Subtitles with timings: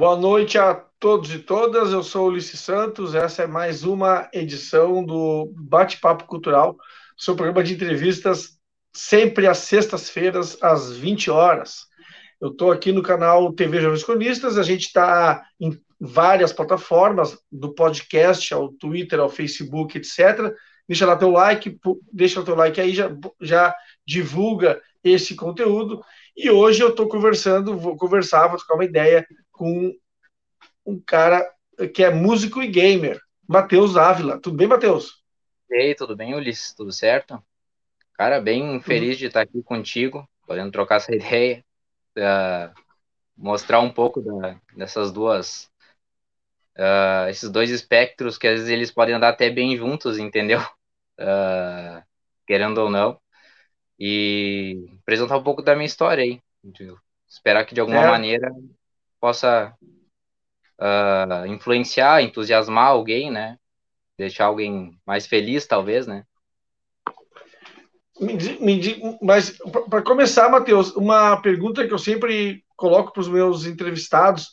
[0.00, 1.92] Boa noite a todos e todas.
[1.92, 3.14] Eu sou Ulisses Santos.
[3.14, 6.74] Essa é mais uma edição do Bate-Papo Cultural,
[7.18, 8.58] seu programa de entrevistas,
[8.94, 11.84] sempre às sextas-feiras, às 20 horas.
[12.40, 14.56] Eu estou aqui no canal TV Jovens Cronistas.
[14.56, 20.50] A gente está em várias plataformas, do podcast ao Twitter, ao Facebook, etc.
[20.88, 21.78] Deixa lá teu like,
[22.10, 23.74] deixa teu like aí, já, já
[24.06, 26.02] divulga esse conteúdo.
[26.34, 29.26] E hoje eu estou conversando, vou conversar, vou trocar uma ideia
[29.60, 29.94] com
[30.86, 31.46] um cara
[31.92, 34.40] que é músico e gamer, Matheus Ávila.
[34.40, 35.22] Tudo bem, Matheus?
[35.68, 36.72] E aí, tudo bem, Ulisses?
[36.72, 37.44] Tudo certo?
[38.14, 41.62] Cara, bem feliz de estar aqui contigo, podendo trocar essa ideia,
[42.16, 42.72] uh,
[43.36, 45.70] mostrar um pouco da, dessas duas,
[46.78, 50.60] uh, esses dois espectros que às vezes eles podem andar até bem juntos, entendeu?
[51.20, 52.02] Uh,
[52.48, 53.20] querendo ou não.
[53.98, 56.40] E apresentar um pouco da minha história aí.
[57.28, 58.08] Esperar que de alguma é.
[58.08, 58.50] maneira
[59.20, 59.74] possa
[60.80, 63.56] uh, influenciar, entusiasmar alguém, né?
[64.18, 66.24] Deixar alguém mais feliz, talvez, né?
[68.20, 69.56] Me, me, mas,
[69.88, 74.48] para começar, Matheus, uma pergunta que eu sempre coloco para os meus entrevistados,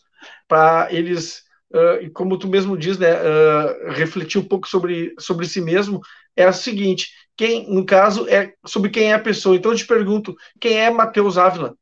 [0.47, 5.59] para eles, uh, como tu mesmo diz, né, uh, refletir um pouco sobre, sobre si
[5.59, 5.99] mesmo,
[6.35, 9.55] é a seguinte: quem, no caso, é sobre quem é a pessoa.
[9.55, 11.75] Então eu te pergunto, quem é Matheus Ávila?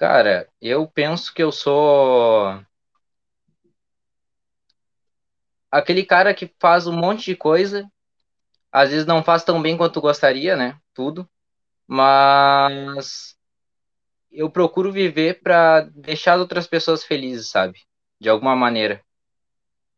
[0.00, 2.58] Cara, eu penso que eu sou
[5.70, 7.86] aquele cara que faz um monte de coisa,
[8.72, 10.78] às vezes não faz tão bem quanto gostaria, né?
[10.94, 11.28] Tudo,
[11.86, 13.36] mas
[14.32, 17.80] eu procuro viver para deixar as outras pessoas felizes, sabe?
[18.20, 19.02] De alguma maneira.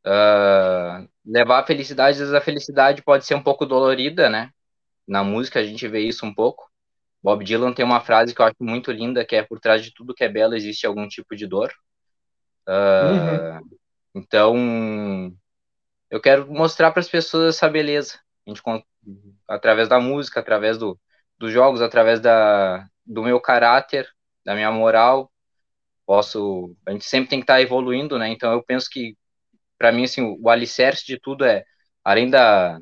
[0.06, 4.50] Uh, levar a felicidade, às vezes a felicidade pode ser um pouco dolorida, né?
[5.06, 6.72] Na música a gente vê isso um pouco.
[7.22, 9.93] Bob Dylan tem uma frase que eu acho muito linda, que é por trás de
[9.94, 11.72] tudo que é belo existe algum tipo de dor.
[12.66, 13.71] Uh, uhum.
[14.15, 15.33] Então,
[16.10, 18.19] eu quero mostrar para as pessoas essa beleza.
[18.47, 18.62] A gente,
[19.47, 20.99] através da música, através do,
[21.38, 24.09] dos jogos, através da, do meu caráter,
[24.44, 25.31] da minha moral,
[26.04, 26.75] posso.
[26.87, 28.28] A gente sempre tem que estar tá evoluindo, né?
[28.28, 29.16] Então, eu penso que,
[29.78, 31.65] para mim, assim, o alicerce de tudo é,
[32.04, 32.81] além da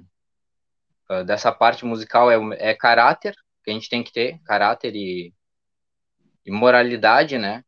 [1.26, 3.34] dessa parte musical, é, é caráter,
[3.70, 5.32] que a gente tem que ter, caráter e,
[6.44, 7.64] e moralidade, né?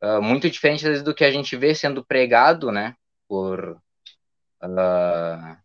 [0.00, 2.94] Uh, muito diferente vezes, do que a gente vê sendo pregado, né?
[3.28, 3.76] Por,
[4.62, 5.56] uh,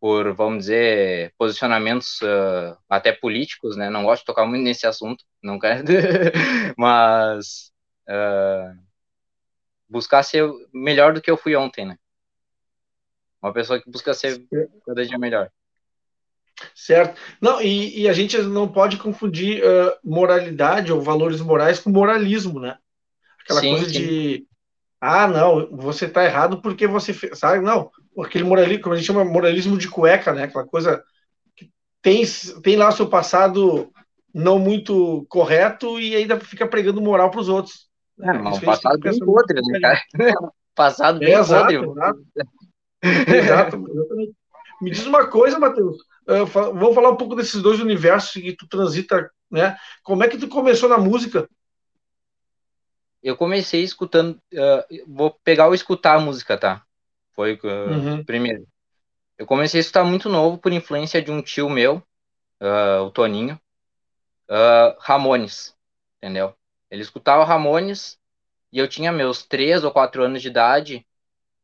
[0.00, 3.88] por vamos dizer, posicionamentos uh, até políticos, né?
[3.90, 5.84] Não gosto de tocar muito nesse assunto, não quero,
[6.76, 7.72] mas
[9.88, 11.98] buscar ser melhor do que eu fui ontem, né?
[13.40, 14.44] Uma pessoa que busca ser
[14.84, 15.50] cada dia melhor.
[16.74, 17.20] Certo.
[17.40, 22.60] Não, e, e, a gente não pode confundir uh, moralidade ou valores morais com moralismo,
[22.60, 22.78] né?
[23.42, 23.92] Aquela sim, coisa sim.
[23.92, 24.46] de
[25.06, 27.62] ah, não, você tá errado porque você fez, sabe?
[27.62, 30.44] Não, aquele moralismo, como a gente chama moralismo de cueca, né?
[30.44, 31.04] Aquela coisa
[31.54, 31.70] que
[32.00, 32.22] tem,
[32.62, 33.92] tem lá o seu passado
[34.32, 37.86] não muito correto e ainda fica pregando moral para os outros.
[38.18, 40.00] É, um passado bem podre, né, cara?
[40.74, 42.00] passado bem é, exato, podre.
[42.00, 42.24] Exato.
[43.28, 44.32] exato, exatamente.
[44.80, 45.98] Me diz uma coisa, Matheus.
[46.26, 49.76] Uh, vamos falar um pouco desses dois universos que tu transita, né?
[50.02, 51.48] Como é que tu começou na música?
[53.22, 54.40] Eu comecei escutando.
[54.52, 56.82] Uh, vou pegar o escutar a música, tá?
[57.32, 58.24] Foi uh, uhum.
[58.24, 58.66] primeiro.
[59.36, 62.00] Eu comecei a escutar muito novo por influência de um tio meu,
[63.04, 63.60] o Toninho,
[65.00, 65.74] Ramones,
[66.18, 66.54] entendeu?
[66.88, 68.16] Ele escutava Ramones
[68.72, 71.04] e eu tinha meus três ou quatro anos de idade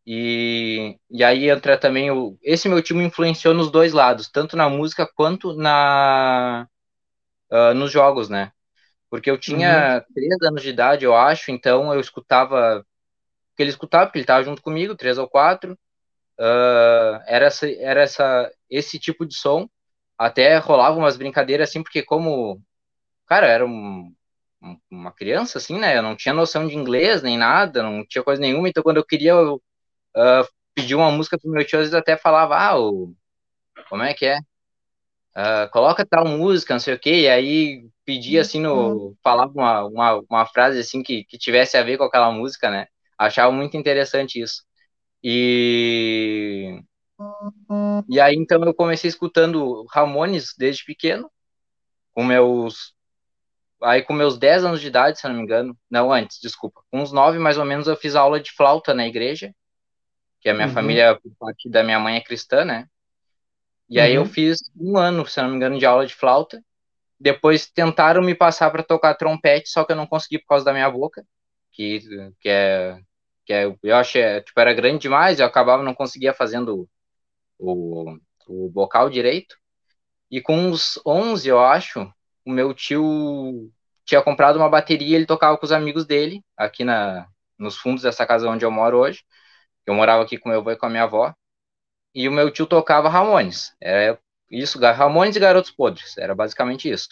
[0.07, 2.39] e, e aí entra também o.
[2.43, 6.67] Esse meu time influenciou nos dois lados, tanto na música quanto na
[7.51, 8.53] uh, nos jogos, né?
[9.11, 10.15] Porque eu tinha uhum.
[10.15, 12.85] três anos de idade, eu acho, então eu escutava.
[13.57, 15.73] que ele escutava, porque ele estava junto comigo, três ou quatro.
[16.39, 19.69] Uh, era essa, era essa, esse tipo de som.
[20.19, 22.61] Até rolava umas brincadeiras assim, porque como.
[23.27, 24.15] Cara, era um,
[24.91, 25.97] uma criança, assim, né?
[25.97, 29.05] Eu não tinha noção de inglês nem nada, não tinha coisa nenhuma, então quando eu
[29.07, 29.63] queria eu
[30.17, 33.15] uh, pediu uma música pro meu tio, às vezes até falava, ah, o...
[33.89, 34.39] como é que é?
[35.37, 39.17] Uh, coloca tal música, não sei o que, e aí pedia assim no.
[39.23, 42.87] falava uma, uma, uma frase assim que, que tivesse a ver com aquela música, né?
[43.19, 44.65] Achava muito interessante isso.
[45.23, 46.83] E.
[48.09, 51.31] E aí então eu comecei escutando Ramones desde pequeno,
[52.13, 52.95] com meus.
[53.83, 55.79] Aí com meus 10 anos de idade, se não me engano.
[55.91, 56.83] Não, antes, desculpa.
[56.91, 59.55] Com uns 9 mais ou menos eu fiz aula de flauta na igreja
[60.41, 60.73] que a minha uhum.
[60.73, 62.87] família, por parte da minha mãe, é cristã, né?
[63.89, 64.05] E uhum.
[64.05, 64.29] aí eu uhum.
[64.29, 66.63] fiz um ano, se não me engano, de aula de flauta.
[67.19, 70.73] Depois tentaram me passar para tocar trompete, só que eu não consegui por causa da
[70.73, 71.25] minha boca.
[71.73, 72.01] que,
[72.41, 72.99] que é
[73.51, 76.89] que é, eu achei, tipo, era grande demais, eu acabava não conseguia fazendo
[77.59, 78.17] o,
[78.47, 79.57] o vocal direito.
[80.31, 82.01] E com uns 11, eu acho,
[82.45, 83.69] o meu tio
[84.05, 87.27] tinha comprado uma bateria, ele tocava com os amigos dele, aqui na,
[87.59, 89.25] nos fundos dessa casa onde eu moro hoje.
[89.91, 91.35] Eu morava aqui com meu avô e com a minha avó.
[92.15, 93.75] E o meu tio tocava Ramones.
[93.81, 96.17] Era isso, Ramones e Garotos Podres.
[96.17, 97.09] Era basicamente isso.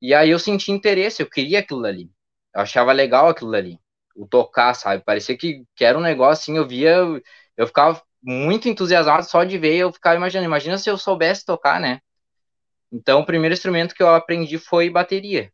[0.00, 2.08] E aí eu senti interesse, eu queria aquilo ali.
[2.54, 3.80] Eu achava legal aquilo ali.
[4.14, 5.02] O tocar, sabe?
[5.02, 6.98] Parecia que, que era um negócio assim, eu via,
[7.56, 11.80] eu, ficava muito entusiasmado só de ver, eu ficava imaginando, imagina se eu soubesse tocar,
[11.80, 12.00] né?
[12.92, 15.52] Então, o primeiro instrumento que eu aprendi foi bateria.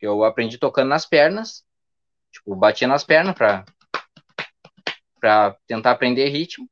[0.00, 1.64] Eu aprendi tocando nas pernas,
[2.30, 3.64] tipo, batia nas pernas para
[5.18, 6.68] para tentar aprender ritmo.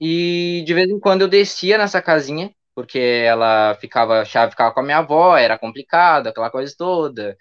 [0.00, 4.72] E de vez em quando eu descia nessa casinha, porque ela ficava, a chave ficava
[4.74, 7.36] com a minha avó, era complicado, aquela coisa toda.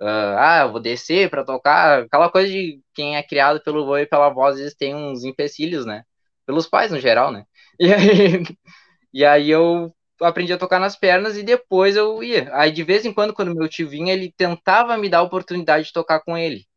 [0.00, 3.98] Uh, ah, eu vou descer para tocar, aquela coisa de quem é criado pelo vô
[3.98, 6.04] e pela avó, às vezes tem uns empecilhos, né?
[6.46, 7.44] Pelos pais no geral, né?
[7.80, 8.42] E aí,
[9.12, 12.50] e aí eu aprendi a tocar nas pernas e depois eu ia.
[12.54, 15.86] Aí de vez em quando, quando meu tio vinha, ele tentava me dar a oportunidade
[15.88, 16.67] de tocar com ele.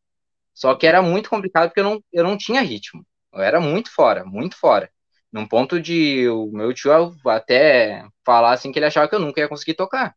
[0.61, 3.03] Só que era muito complicado porque eu não, eu não tinha ritmo.
[3.33, 4.91] Eu era muito fora, muito fora.
[5.31, 6.91] Num ponto de o meu tio
[7.25, 10.15] até falar assim que ele achava que eu nunca ia conseguir tocar.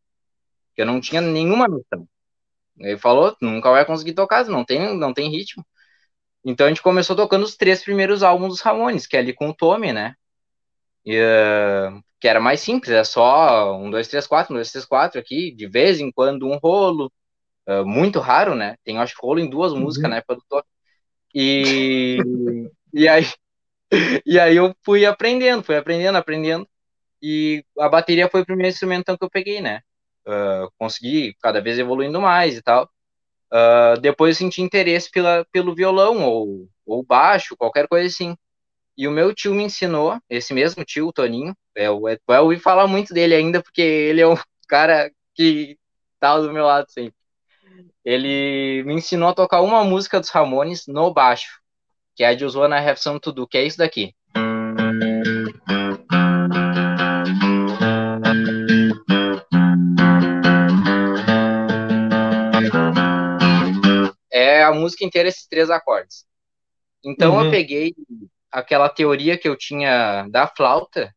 [0.75, 2.07] Que eu não tinha nenhuma noção.
[2.79, 5.65] Ele falou, nunca vai conseguir tocar, não tem, não tem ritmo.
[6.45, 9.49] Então a gente começou tocando os três primeiros álbuns dos Ramones, que é ali com
[9.51, 10.15] o Tommy, né?
[11.07, 14.85] E, uh, que era mais simples, é só um, dois, três, quatro, um, dois, três,
[14.85, 17.11] quatro aqui, de vez em quando um rolo,
[17.69, 18.77] uh, muito raro, né?
[18.85, 19.81] Tem, acho que rolo em duas uhum.
[19.81, 20.65] músicas na época do Tommy.
[21.35, 22.19] E,
[22.93, 23.27] e aí
[24.27, 26.69] e aí eu fui aprendendo, fui aprendendo, aprendendo,
[27.23, 29.81] e a bateria foi o primeiro instrumento que eu peguei, né?
[30.27, 32.91] Uh, consegui cada vez evoluindo mais e tal.
[33.53, 38.37] Uh, depois eu senti interesse pela, pelo violão ou, ou baixo, qualquer coisa assim.
[38.97, 42.59] E o meu tio me ensinou, esse mesmo tio, o Toninho, é, eu, eu ouvi
[42.59, 44.37] falar muito dele ainda, porque ele é um
[44.69, 45.79] cara que
[46.21, 47.15] tá do meu lado sempre.
[48.05, 51.61] Ele me ensinou a tocar uma música dos Ramones no baixo,
[52.15, 54.15] que é a de Usona Have Some To Do, que é isso daqui.
[64.65, 66.25] a música inteira esses três acordes.
[67.05, 67.45] Então uhum.
[67.45, 67.95] eu peguei
[68.51, 71.15] aquela teoria que eu tinha da flauta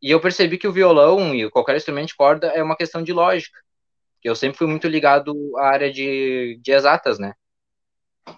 [0.00, 3.12] e eu percebi que o violão e qualquer instrumento de corda é uma questão de
[3.12, 3.58] lógica.
[4.24, 7.34] Eu sempre fui muito ligado à área de, de exatas, né?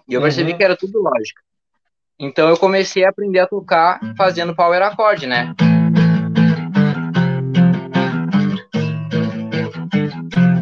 [0.05, 0.57] E eu percebi uhum.
[0.57, 1.41] que era tudo lógica.
[2.19, 5.55] Então eu comecei a aprender a tocar fazendo power acorde, né?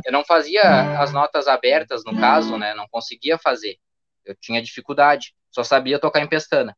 [0.06, 0.62] Eu não fazia
[1.02, 2.76] as notas abertas, no caso, né?
[2.76, 3.78] Não conseguia fazer.
[4.24, 6.78] Eu tinha dificuldade, só sabia tocar em pestana.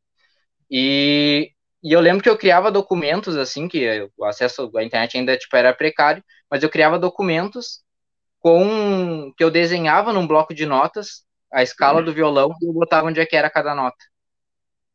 [0.72, 1.51] E,
[1.84, 5.54] e eu lembro que eu criava documentos, assim, que o acesso à internet ainda tipo,
[5.54, 7.86] era precário, mas eu criava documentos
[8.48, 13.06] com que eu desenhava num bloco de notas a escala do violão e eu botava
[13.06, 13.98] onde é que era cada nota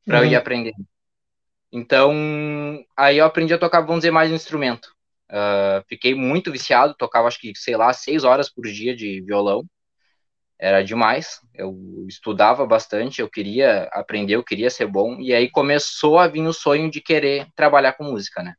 [0.06, 0.24] para uhum.
[0.24, 0.40] eu ir uhum.
[0.40, 0.86] aprendendo.
[1.70, 4.88] Então, aí eu aprendi a tocar, vamos dizer, mais um instrumento.
[5.30, 9.66] Uh, fiquei muito viciado, tocava acho que, sei lá, seis horas por dia de violão.
[10.58, 11.38] Era demais.
[11.54, 11.76] Eu
[12.08, 15.20] estudava bastante, eu queria aprender, eu queria ser bom.
[15.20, 18.54] E aí começou a vir o sonho de querer trabalhar com música, né?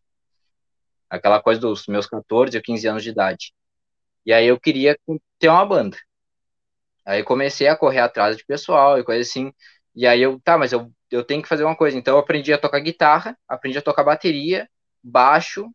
[1.10, 3.54] Aquela coisa dos meus 14 ou 15 anos de idade.
[4.26, 4.98] E aí eu queria
[5.40, 5.98] ter uma banda.
[7.06, 9.54] Aí comecei a correr atrás de pessoal e coisa assim.
[9.96, 11.98] E aí eu, tá, mas eu, eu tenho que fazer uma coisa.
[11.98, 14.70] Então eu aprendi a tocar guitarra, aprendi a tocar bateria,
[15.04, 15.70] baixo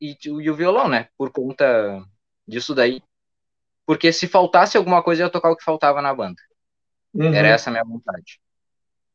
[0.00, 1.08] e, e o violão, né?
[1.16, 2.02] Por conta
[2.46, 3.02] disso daí.
[3.84, 6.40] Porque se faltasse alguma coisa, eu ia tocar o que faltava na banda.
[7.14, 7.32] Uhum.
[7.32, 8.40] Era essa a minha vontade.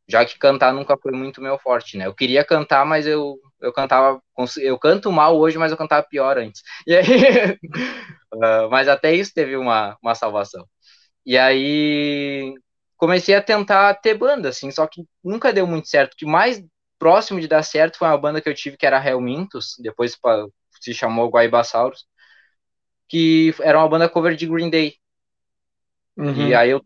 [0.08, 2.06] Já que cantar nunca foi muito meu forte, né?
[2.08, 4.22] Eu queria cantar, mas eu, eu cantava.
[4.58, 6.62] Eu canto mal hoje, mas eu cantava pior antes.
[6.86, 7.58] E aí,
[8.34, 10.68] uh, mas até isso teve uma, uma salvação.
[11.26, 12.54] E aí
[12.98, 16.14] comecei a tentar ter banda, assim, só que nunca deu muito certo.
[16.14, 16.64] O que mais
[17.00, 20.18] próximo de dar certo foi uma banda que eu tive que era Helmintos, depois
[20.80, 22.06] se chamou Guaibasaurus,
[23.10, 24.96] que era uma banda cover de Green Day.
[26.18, 26.48] Uhum.
[26.48, 26.82] E aí eu.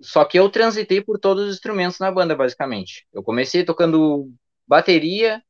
[0.00, 3.06] Só que eu transitei por todos os instrumentos na banda, basicamente.
[3.12, 4.30] Eu comecei tocando
[4.66, 5.42] bateria,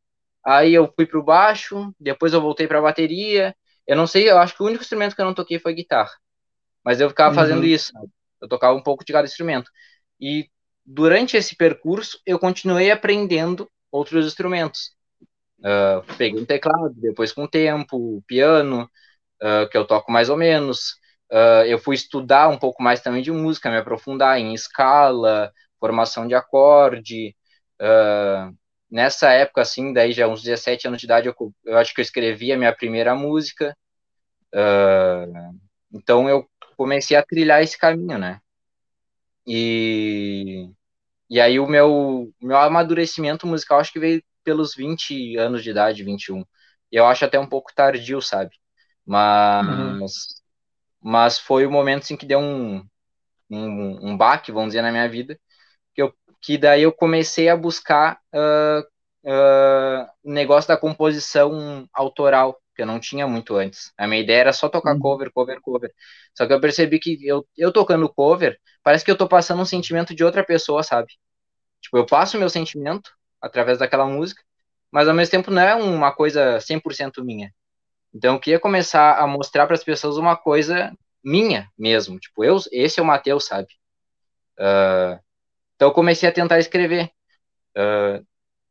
[0.45, 3.55] aí eu fui pro baixo, depois eu voltei pra bateria.
[3.87, 6.13] Eu não sei, eu acho que o único instrumento que eu não toquei foi guitarra.
[6.85, 7.35] Mas eu ficava uhum.
[7.35, 7.93] fazendo isso.
[8.41, 9.71] Eu tocava um pouco de cada instrumento.
[10.21, 10.49] E
[10.85, 14.93] durante esse percurso, eu continuei aprendendo outros instrumentos.
[15.61, 18.91] Uh, peguei um teclado, depois com o tempo, piano,
[19.43, 20.97] uh, que eu toco mais ou menos.
[21.35, 26.29] Uh, eu fui estudar um pouco mais também de música, me aprofundar em escala, formação
[26.29, 27.35] de acorde.
[27.81, 28.57] Uh,
[28.91, 32.05] nessa época, assim, daí já uns 17 anos de idade, eu, eu acho que eu
[32.05, 33.77] escrevi a minha primeira música.
[34.55, 35.59] Uh,
[35.93, 38.39] então eu comecei a trilhar esse caminho, né?
[39.47, 40.71] E,
[41.29, 46.05] e aí o meu, meu amadurecimento musical acho que veio pelos 20 anos de idade,
[46.05, 46.45] 21.
[46.93, 48.53] Eu acho até um pouco tardio, sabe?
[49.05, 50.07] Mas, uhum.
[51.05, 52.79] Mas foi o momento assim, que deu um,
[53.51, 55.39] um, um baque, vamos dizer, na minha vida,
[55.95, 58.81] que, eu, que daí eu comecei a buscar uh,
[59.31, 63.93] uh, negócio da composição autoral, que eu não tinha muito antes.
[63.99, 65.01] A minha ideia era só tocar uhum.
[65.01, 65.93] cover, cover, cover.
[66.35, 69.67] Só que eu percebi que eu, eu tocando cover, parece que eu tô passando um
[69.67, 71.13] sentimento de outra pessoa, sabe?
[71.83, 73.11] Tipo, eu passo o meu sentimento
[73.43, 74.43] através daquela música,
[74.91, 77.53] mas ao mesmo tempo não é uma coisa 100% minha.
[78.15, 80.93] Então eu queria começar a mostrar para as pessoas uma coisa
[81.25, 82.19] minha mesmo.
[82.19, 83.69] Tipo, eu, esse é o Matheus, sabe?
[84.59, 85.19] Uh,
[85.77, 87.11] então eu comecei a tentar escrever.
[87.77, 88.25] Uh,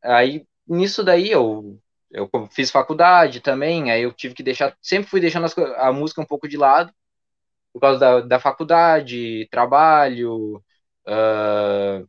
[0.04, 1.80] aí nisso daí eu
[2.12, 6.20] eu fiz faculdade também, aí eu tive que deixar, sempre fui deixando as, a música
[6.22, 6.92] um pouco de lado,
[7.72, 10.56] por causa da, da faculdade, trabalho,
[11.08, 12.08] uh,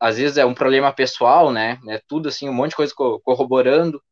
[0.00, 4.02] às vezes é um problema pessoal, né, é tudo assim, um monte de coisa corroborando,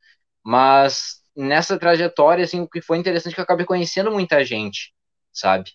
[0.44, 4.92] mas nessa trajetória, assim, o que foi interessante é que eu acabei conhecendo muita gente,
[5.32, 5.70] sabe,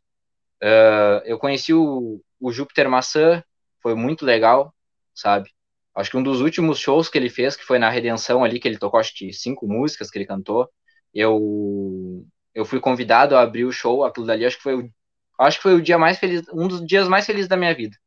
[0.63, 3.43] uh, eu conheci o, o Júpiter Maçã,
[3.81, 4.73] foi muito legal,
[5.13, 5.49] sabe,
[5.97, 8.67] Acho que um dos últimos shows que ele fez, que foi na Redenção ali, que
[8.67, 10.69] ele tocou acho que cinco músicas que ele cantou,
[11.11, 12.23] eu
[12.53, 14.91] eu fui convidado a abrir o show, aquilo dali acho que foi o,
[15.39, 17.97] acho que foi o dia mais feliz, um dos dias mais felizes da minha vida.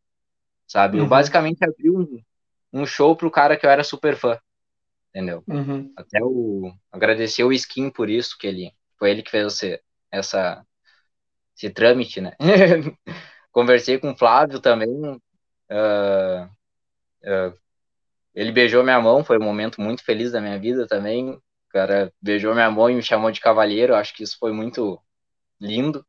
[0.68, 0.98] Sabe?
[0.98, 1.04] Uhum.
[1.04, 2.22] Eu basicamente abri um,
[2.72, 4.38] um show pro cara que eu era super fã.
[5.10, 5.42] Entendeu?
[5.48, 5.92] Uhum.
[5.96, 10.64] Até o agradecer o Skin por isso, que ele foi ele que fez esse, essa
[11.56, 12.32] esse trâmite, né?
[13.52, 14.88] Conversei com o Flávio também.
[14.88, 16.44] Uh,
[17.24, 17.58] uh,
[18.34, 21.30] ele beijou minha mão, foi um momento muito feliz da minha vida também.
[21.30, 25.00] O cara beijou minha mão e me chamou de cavalheiro, acho que isso foi muito
[25.60, 26.06] lindo.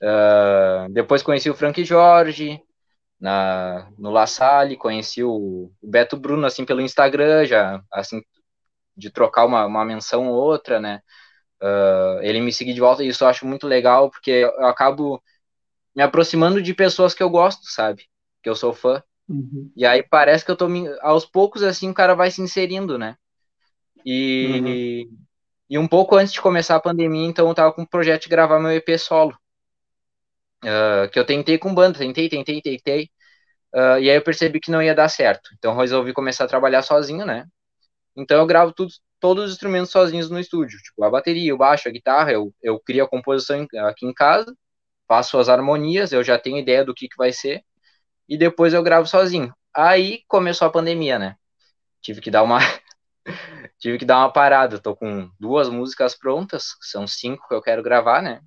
[0.00, 2.60] Uh, depois conheci o Frank Jorge
[3.22, 8.20] na, no La Salle, conheci o, o, Beto Bruno assim pelo Instagram, já assim
[8.96, 11.00] de trocar uma, uma menção ou outra, né?
[11.62, 15.22] Uh, ele me seguir de volta e isso eu acho muito legal porque eu acabo
[15.94, 18.06] me aproximando de pessoas que eu gosto, sabe?
[18.42, 19.00] Que eu sou fã.
[19.28, 19.70] Uhum.
[19.76, 20.88] E aí parece que eu tô me...
[21.00, 23.16] aos poucos assim o cara vai se inserindo, né?
[24.04, 25.16] E uhum.
[25.70, 28.28] e um pouco antes de começar a pandemia, então eu tava com o projeto de
[28.28, 29.38] gravar meu EP solo.
[30.64, 33.10] Uh, que eu tentei com banda, tentei, tentei, tentei.
[33.74, 35.50] Uh, e aí eu percebi que não ia dar certo.
[35.58, 37.46] Então resolvi começar a trabalhar sozinho, né?
[38.16, 41.88] Então eu gravo tudo, todos os instrumentos sozinhos no estúdio, tipo a bateria, o baixo,
[41.88, 44.54] a guitarra, eu, eu crio a composição aqui em casa,
[45.08, 47.62] faço as harmonias, eu já tenho ideia do que, que vai ser
[48.28, 49.54] e depois eu gravo sozinho.
[49.74, 51.36] Aí começou a pandemia, né?
[52.02, 52.58] Tive que dar uma
[53.78, 54.78] tive que dar uma parada.
[54.78, 58.40] Tô com duas músicas prontas, são cinco que eu quero gravar, né?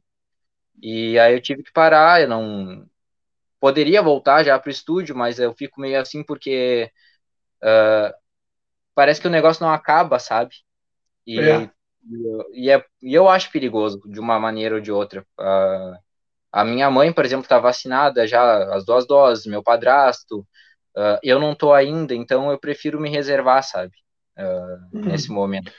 [0.82, 2.88] E aí eu tive que parar, eu não
[3.60, 6.92] poderia voltar já pro estúdio, mas eu fico meio assim porque
[7.64, 8.14] uh,
[8.94, 10.56] parece que o negócio não acaba, sabe?
[11.26, 11.70] E, é.
[12.54, 15.26] E, é, e eu acho perigoso de uma maneira ou de outra.
[15.40, 15.98] Uh,
[16.52, 20.40] a minha mãe, por exemplo, está vacinada já as duas doses, meu padrasto,
[20.96, 23.94] uh, eu não estou ainda, então eu prefiro me reservar, sabe,
[24.38, 25.72] uh, nesse momento.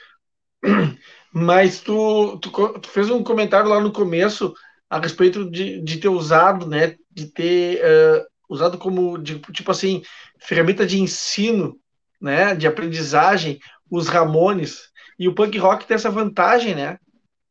[1.32, 2.50] Mas tu, tu,
[2.80, 4.54] tu, fez um comentário lá no começo
[4.88, 10.02] a respeito de, de ter usado, né, de ter uh, usado como, de, tipo assim,
[10.38, 11.78] ferramenta de ensino,
[12.20, 13.58] né, de aprendizagem,
[13.90, 16.98] os Ramones, e o punk rock tem essa vantagem, né,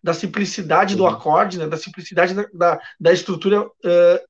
[0.05, 0.99] da simplicidade uhum.
[0.99, 1.67] do acorde, né?
[1.67, 3.71] da simplicidade da, da, da estrutura uh,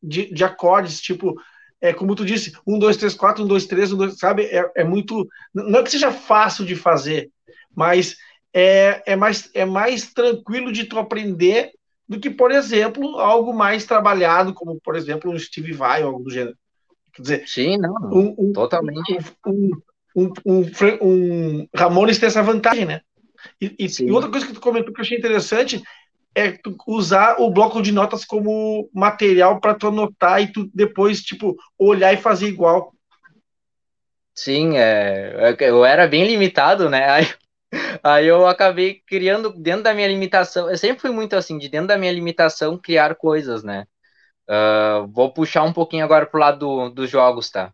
[0.02, 1.36] de, de acordes, tipo,
[1.82, 4.44] é como tu disse, um, dois, três, quatro, um, dois, três, um, dois, sabe?
[4.44, 5.28] É, é muito.
[5.54, 7.30] Não é que seja fácil de fazer,
[7.76, 8.16] mas
[8.54, 11.74] é, é, mais, é mais tranquilo de tu aprender
[12.08, 16.24] do que, por exemplo, algo mais trabalhado, como, por exemplo, um Steve Vai ou algo
[16.24, 16.58] do gênero.
[17.14, 19.20] Quer dizer, Sim, não, um, um, totalmente.
[19.46, 19.72] Um,
[20.16, 20.66] um, um,
[21.02, 23.02] um, Ramones tem essa vantagem, né?
[23.60, 25.82] E, e, e, outra coisa que tu comentou que eu achei interessante
[26.36, 26.58] é
[26.88, 32.14] usar o bloco de notas como material para tu anotar e tu depois, tipo, olhar
[32.14, 32.94] e fazer igual.
[34.34, 37.10] Sim, é, eu era bem limitado, né?
[37.10, 37.28] Aí,
[38.04, 40.70] aí eu acabei criando dentro da minha limitação.
[40.70, 43.86] Eu sempre fui muito assim, de dentro da minha limitação, criar coisas, né?
[44.50, 47.74] Uh, vou puxar um pouquinho agora pro lado do, dos jogos, tá?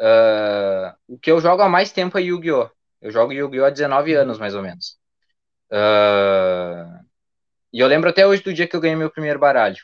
[0.00, 2.70] Uh, o que eu jogo há mais tempo é Yu-Gi-Oh!
[3.00, 3.64] Eu jogo Yu-Gi-Oh!
[3.64, 4.98] há 19 anos, mais ou menos.
[5.72, 7.08] Uh...
[7.72, 9.78] E eu lembro até hoje do dia que eu ganhei meu primeiro baralho.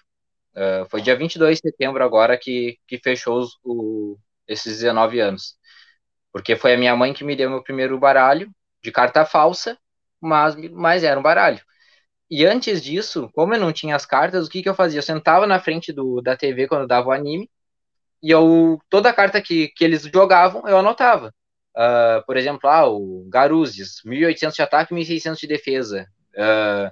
[0.89, 4.17] Foi dia 22 de setembro agora que, que fechou os, o,
[4.49, 5.57] esses 19 anos.
[6.33, 8.51] Porque foi a minha mãe que me deu meu primeiro baralho,
[8.85, 9.79] de carta falsa,
[10.21, 11.61] mas, mas era um baralho.
[12.31, 14.99] E antes disso, como eu não tinha as cartas, o que, que eu fazia?
[14.99, 17.51] Eu sentava na frente do, da TV quando dava o anime,
[18.23, 21.35] e eu, toda carta que, que eles jogavam, eu anotava.
[21.77, 26.07] Uh, por exemplo, ah, o Garuzes, 1800 de ataque, 1600 de defesa.
[26.35, 26.91] Uh,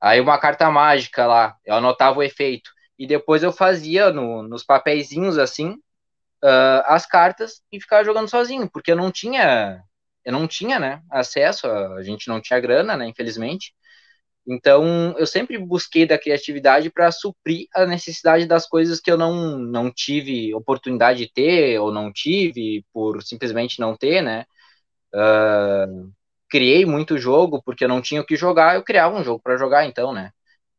[0.00, 2.70] aí uma carta mágica lá, eu anotava o efeito.
[2.98, 5.72] E depois eu fazia no, nos papeizinhos assim,
[6.42, 9.82] uh, as cartas e ficava jogando sozinho, porque eu não tinha,
[10.24, 13.74] eu não tinha, né, acesso, a, gente não tinha grana, né, infelizmente.
[14.46, 19.58] Então, eu sempre busquei da criatividade para suprir a necessidade das coisas que eu não,
[19.58, 24.44] não tive oportunidade de ter, ou não tive, por simplesmente não ter, né?
[25.14, 26.12] Uh,
[26.50, 29.56] criei muito jogo porque eu não tinha o que jogar, eu criava um jogo para
[29.56, 30.32] jogar, então, né?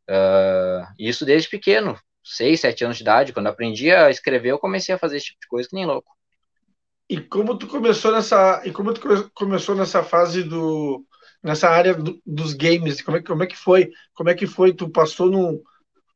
[0.09, 4.93] Uh, isso desde pequeno, seis, sete anos de idade, quando aprendi a escrever, eu comecei
[4.95, 6.11] a fazer esse tipo de coisa que nem louco.
[7.13, 11.05] E como tu começou nessa, e como tu começou nessa fase do
[11.43, 13.91] nessa área do, dos games, como é, como é que foi?
[14.15, 14.73] Como é que foi?
[14.73, 15.61] Tu passou no,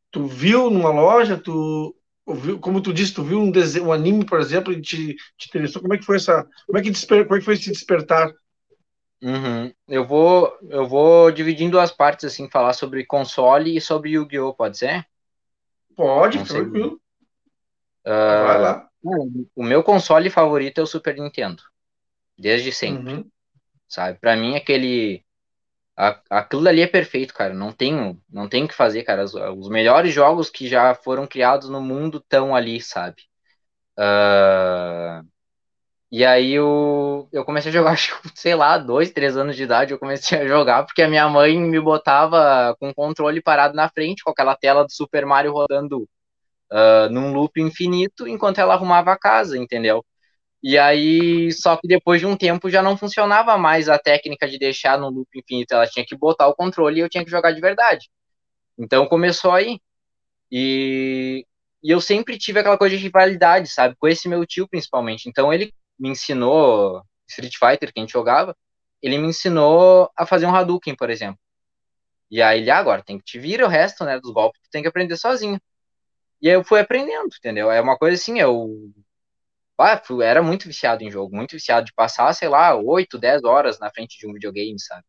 [0.10, 1.96] tu viu numa loja, tu
[2.28, 5.48] viu, como tu disse, tu viu um desenho, um anime, por exemplo, e te, te
[5.48, 5.84] interessou?
[5.84, 6.48] Como é que foi essa?
[6.66, 8.34] Como é que desper, como é que foi esse despertar?
[9.22, 9.72] Uhum.
[9.88, 14.80] Eu vou eu vou dividindo duas partes assim, falar sobre console e sobre Yu-Gi-Oh, pode
[14.80, 15.06] ser?
[15.96, 17.00] Pode, tranquilo.
[18.04, 18.87] Uh, Vai lá.
[19.56, 21.64] O meu console favorito é o Super Nintendo.
[22.38, 23.14] Desde sempre.
[23.14, 23.30] Uhum
[23.88, 24.20] sabe?
[24.20, 25.24] Para mim, aquele.
[25.98, 27.54] A, aquilo ali é perfeito, cara.
[27.54, 29.24] Não tenho, não tenho o que fazer, cara.
[29.24, 33.24] Os, os, melhores jogos que já foram criados no mundo estão ali, sabe?
[33.98, 35.28] Uh,
[36.12, 39.92] e aí eu, eu comecei a jogar, acho sei lá, dois, três anos de idade,
[39.94, 43.90] eu comecei a jogar, porque a minha mãe me botava com o controle parado na
[43.90, 46.08] frente, com aquela tela do Super Mario rodando
[46.72, 50.06] uh, num loop infinito, enquanto ela arrumava a casa, entendeu?
[50.64, 54.58] E aí, só que depois de um tempo já não funcionava mais a técnica de
[54.60, 57.52] deixar no loop infinito, ela tinha que botar o controle e eu tinha que jogar
[57.52, 58.10] de verdade.
[58.78, 59.80] Então começou aí.
[60.52, 61.46] E,
[61.84, 63.96] e eu sempre tive aquela coisa de rivalidade, sabe?
[63.98, 65.30] Com esse meu tio, principalmente.
[65.30, 68.56] Então ele me ensinou Street Fighter, que a gente jogava,
[69.02, 71.40] ele me ensinou a fazer um Hadouken, por exemplo.
[72.30, 74.70] E aí ele, ah, agora tem que te vir o resto, né, dos golpes, tu
[74.72, 75.60] tem que aprender sozinho.
[76.42, 77.72] E eu fui aprendendo, entendeu?
[77.72, 78.92] É uma coisa assim, eu
[79.80, 83.80] ah, era muito viciado em jogo, muito viciado de passar, sei lá, 8, 10 horas
[83.80, 85.04] na frente de um videogame, sabe?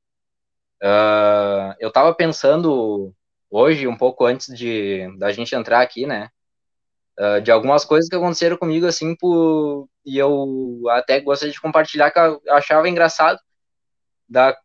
[0.82, 3.14] Uh, eu tava pensando
[3.50, 6.28] hoje, um pouco antes de da gente entrar aqui, né?
[7.18, 12.10] Uh, de algumas coisas que aconteceram comigo, assim, por, e eu até gostaria de compartilhar
[12.10, 13.40] que eu achava engraçado
[14.28, 14.56] da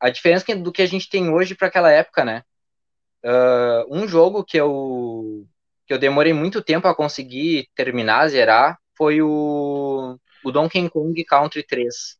[0.00, 2.42] a diferença do que a gente tem hoje para aquela época, né?
[3.24, 5.46] Uh, um jogo que eu
[5.92, 11.62] que eu demorei muito tempo a conseguir terminar, zerar, foi o, o Donkey Kong Country
[11.62, 12.16] 3.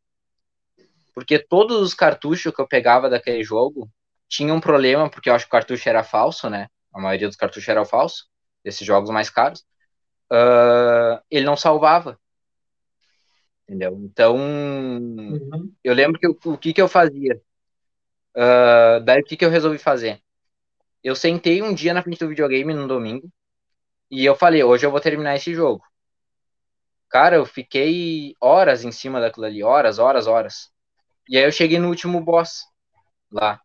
[1.15, 3.91] Porque todos os cartuchos que eu pegava daquele jogo
[4.29, 6.69] tinham um problema, porque eu acho que o cartucho era falso, né?
[6.93, 8.27] A maioria dos cartuchos era falso,
[8.63, 9.61] desses jogos mais caros.
[10.31, 12.21] Uh, ele não salvava.
[13.67, 13.99] Entendeu?
[14.05, 15.73] Então, uhum.
[15.83, 17.41] eu lembro que eu, o que, que eu fazia.
[18.37, 20.21] Uh, daí o que, que eu resolvi fazer?
[21.03, 23.33] Eu sentei um dia na frente do videogame no domingo
[24.13, 25.83] e eu falei, hoje eu vou terminar esse jogo.
[27.11, 30.71] Cara, eu fiquei horas em cima daquilo ali, horas, horas, horas.
[31.29, 32.65] E aí eu cheguei no último boss
[33.33, 33.61] lá.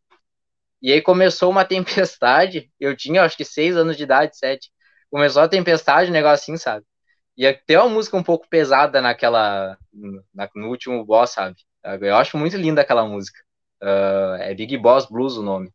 [0.81, 2.71] E aí começou uma tempestade.
[2.79, 4.71] Eu tinha acho que seis anos de idade, sete.
[5.11, 6.85] Começou a tempestade, um negocinho, sabe?
[7.37, 9.77] E tem uma música um pouco pesada naquela.
[10.33, 11.55] Na, no último boss, sabe?
[12.01, 13.39] Eu acho muito linda aquela música.
[13.83, 15.71] Uh, é Big Boss Blues o nome.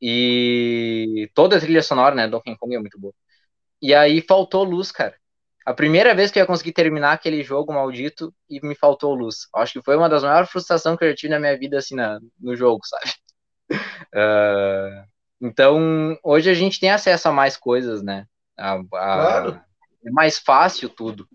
[0.00, 2.28] E toda a trilha sonora, né?
[2.28, 3.14] Donkey Kong é muito boa.
[3.82, 5.16] E aí faltou luz, cara
[5.64, 9.48] a primeira vez que eu ia conseguir terminar aquele jogo maldito e me faltou luz.
[9.54, 12.18] Acho que foi uma das maiores frustrações que eu tive na minha vida, assim, na,
[12.40, 13.12] no jogo, sabe?
[14.14, 15.06] Uh,
[15.40, 18.26] então, hoje a gente tem acesso a mais coisas, né?
[18.58, 19.60] A, a, claro.
[20.04, 21.28] É mais fácil tudo.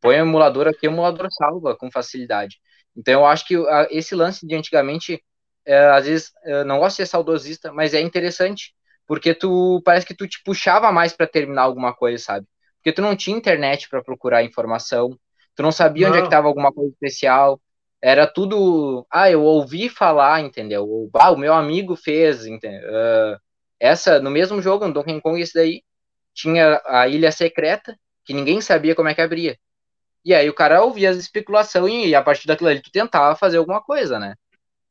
[0.00, 2.58] Põe o emulador aqui, o emulador salva com facilidade.
[2.94, 5.24] Então, eu acho que a, esse lance de antigamente,
[5.64, 6.32] é, às vezes,
[6.66, 8.74] não gosto de ser saudosista, mas é interessante,
[9.06, 12.46] porque tu parece que tu te puxava mais para terminar alguma coisa, sabe?
[12.76, 15.18] Porque tu não tinha internet para procurar informação,
[15.54, 16.10] tu não sabia não.
[16.10, 17.60] onde é que estava alguma coisa especial.
[18.02, 20.86] Era tudo, ah, eu ouvi falar, entendeu?
[20.86, 22.86] Ou, ah, o meu amigo fez, entendeu?
[22.90, 23.38] Uh,
[23.80, 25.82] essa, no mesmo jogo, no Donkey Kong, esse daí,
[26.34, 29.58] tinha a ilha secreta, que ninguém sabia como é que abria.
[30.24, 33.58] E aí o cara ouvia as especulações e a partir daquilo ali tu tentava fazer
[33.58, 34.34] alguma coisa, né?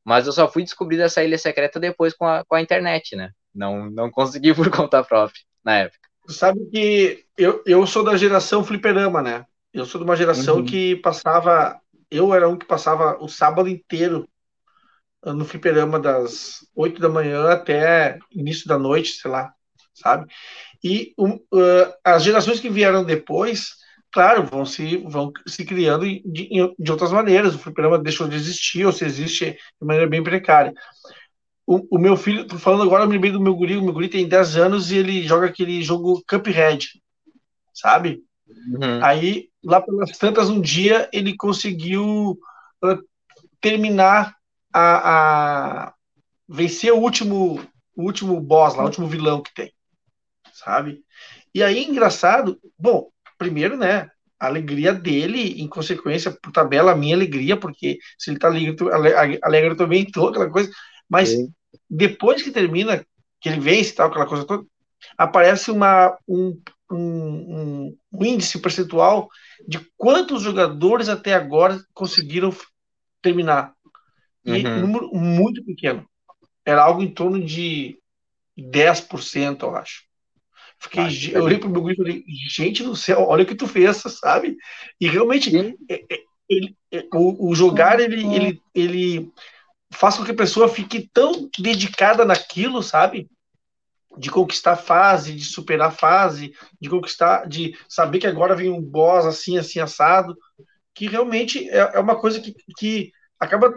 [0.04, 3.32] Mas eu só fui descobrir essa ilha secreta depois com a, com a internet, né?
[3.54, 6.10] Não, não consegui por conta própria na época.
[6.28, 9.46] Sabe que eu, eu sou da geração fliperama, né?
[9.74, 10.66] Eu sou de uma geração uhum.
[10.66, 11.80] que passava.
[12.10, 14.28] Eu era um que passava o sábado inteiro
[15.26, 19.54] no fliperama das 8 da manhã até início da noite, sei lá,
[19.94, 20.28] sabe?
[20.84, 23.76] E uh, as gerações que vieram depois,
[24.12, 27.56] claro, vão se, vão se criando de, de outras maneiras.
[27.56, 30.74] O fliperama deixou de existir, ou se existe de maneira bem precária.
[31.66, 33.94] O, o meu filho, tô falando agora, eu me lembrei do meu guri, o meu
[33.94, 37.02] guri tem 10 anos e ele joga aquele jogo Cuphead,
[37.74, 38.22] sabe?
[38.48, 39.04] Uhum.
[39.04, 42.38] Aí, lá pelas tantas, um dia ele conseguiu
[42.84, 43.04] uh,
[43.62, 44.36] terminar
[44.74, 45.94] a, a
[46.48, 47.62] vencer o último,
[47.96, 49.74] o último boss lá, o último vilão que tem,
[50.54, 51.02] sabe?
[51.56, 57.16] E aí, engraçado, bom, primeiro, né, a alegria dele, em consequência, por tabela, a minha
[57.16, 60.70] alegria, porque se ele tá alegre, alegre também, toda aquela coisa,
[61.10, 61.52] mas Sim.
[61.90, 63.06] depois que termina,
[63.40, 64.66] que ele vence e tal, aquela coisa toda,
[65.18, 66.60] aparece uma, um,
[66.92, 69.30] um, um índice percentual
[69.68, 72.56] de quantos jogadores até agora conseguiram
[73.22, 73.74] terminar
[74.46, 74.78] e uhum.
[74.78, 76.06] um número muito pequeno.
[76.66, 77.98] Era algo em torno de
[78.58, 80.04] 10%, eu acho.
[80.80, 83.56] Fiquei, ah, eu olhei pro meu grupo e falei, gente do céu, olha o que
[83.56, 84.58] tu fez, sabe?
[85.00, 85.56] E realmente,
[85.90, 89.32] é, é, ele, é, o, o, jogar, ele, ele, ele
[89.94, 93.30] faz com que a pessoa fique tão dedicada naquilo, sabe?
[94.18, 99.26] De conquistar fase, de superar fase, de conquistar, de saber que agora vem um boss
[99.26, 100.38] assim, assim, assado,
[100.94, 103.74] que realmente é, é uma coisa que, que acaba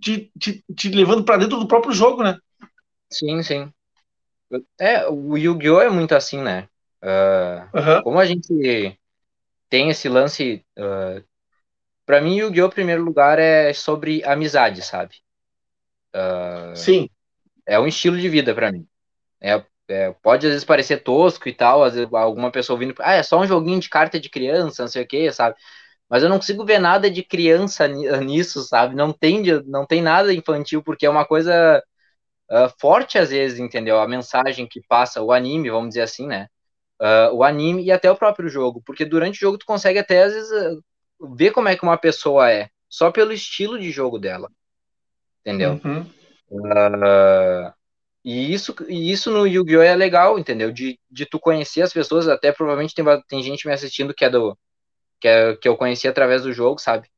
[0.00, 2.36] te, te, te levando para dentro do próprio jogo, né?
[3.10, 3.72] Sim, sim.
[4.78, 5.80] É, o Yu-Gi-Oh!
[5.80, 6.68] é muito assim, né?
[7.02, 8.02] Uh, uhum.
[8.02, 8.98] Como a gente
[9.68, 10.64] tem esse lance.
[10.78, 11.24] Uh,
[12.04, 12.68] para mim, Yu-Gi-Oh!
[12.68, 15.16] primeiro lugar é sobre amizade, sabe?
[16.14, 17.08] Uh, Sim.
[17.66, 18.86] É um estilo de vida para mim.
[19.40, 23.14] É, é, pode às vezes parecer tosco e tal, às vezes alguma pessoa vindo, ah,
[23.14, 25.56] é só um joguinho de carta de criança, não sei o que, sabe?
[26.12, 28.94] mas eu não consigo ver nada de criança nisso, sabe?
[28.94, 31.82] Não tem, não tem nada infantil, porque é uma coisa
[32.50, 33.98] uh, forte às vezes, entendeu?
[33.98, 36.48] A mensagem que passa, o anime, vamos dizer assim, né?
[37.00, 40.24] Uh, o anime e até o próprio jogo, porque durante o jogo tu consegue até
[40.24, 40.50] às vezes
[41.34, 44.50] ver como é que uma pessoa é, só pelo estilo de jogo dela,
[45.42, 45.80] entendeu?
[45.84, 46.06] Uhum.
[46.50, 47.72] Uh,
[48.24, 49.82] e isso, e isso no Yu-Gi-Oh!
[49.82, 50.72] é legal, entendeu?
[50.72, 54.30] De, de tu conhecer as pessoas, até provavelmente tem, tem gente me assistindo que é
[54.30, 54.56] do,
[55.20, 57.08] que, é, que eu conheci através do jogo, sabe?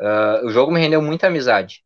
[0.00, 1.82] Uh, o jogo me rendeu muita amizade.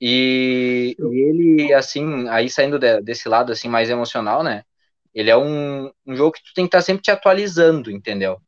[0.00, 4.64] E, e ele, assim, aí saindo de, desse lado, assim, mais emocional, né?
[5.14, 8.40] Ele é um, um jogo que tu tem que estar tá sempre te atualizando, entendeu?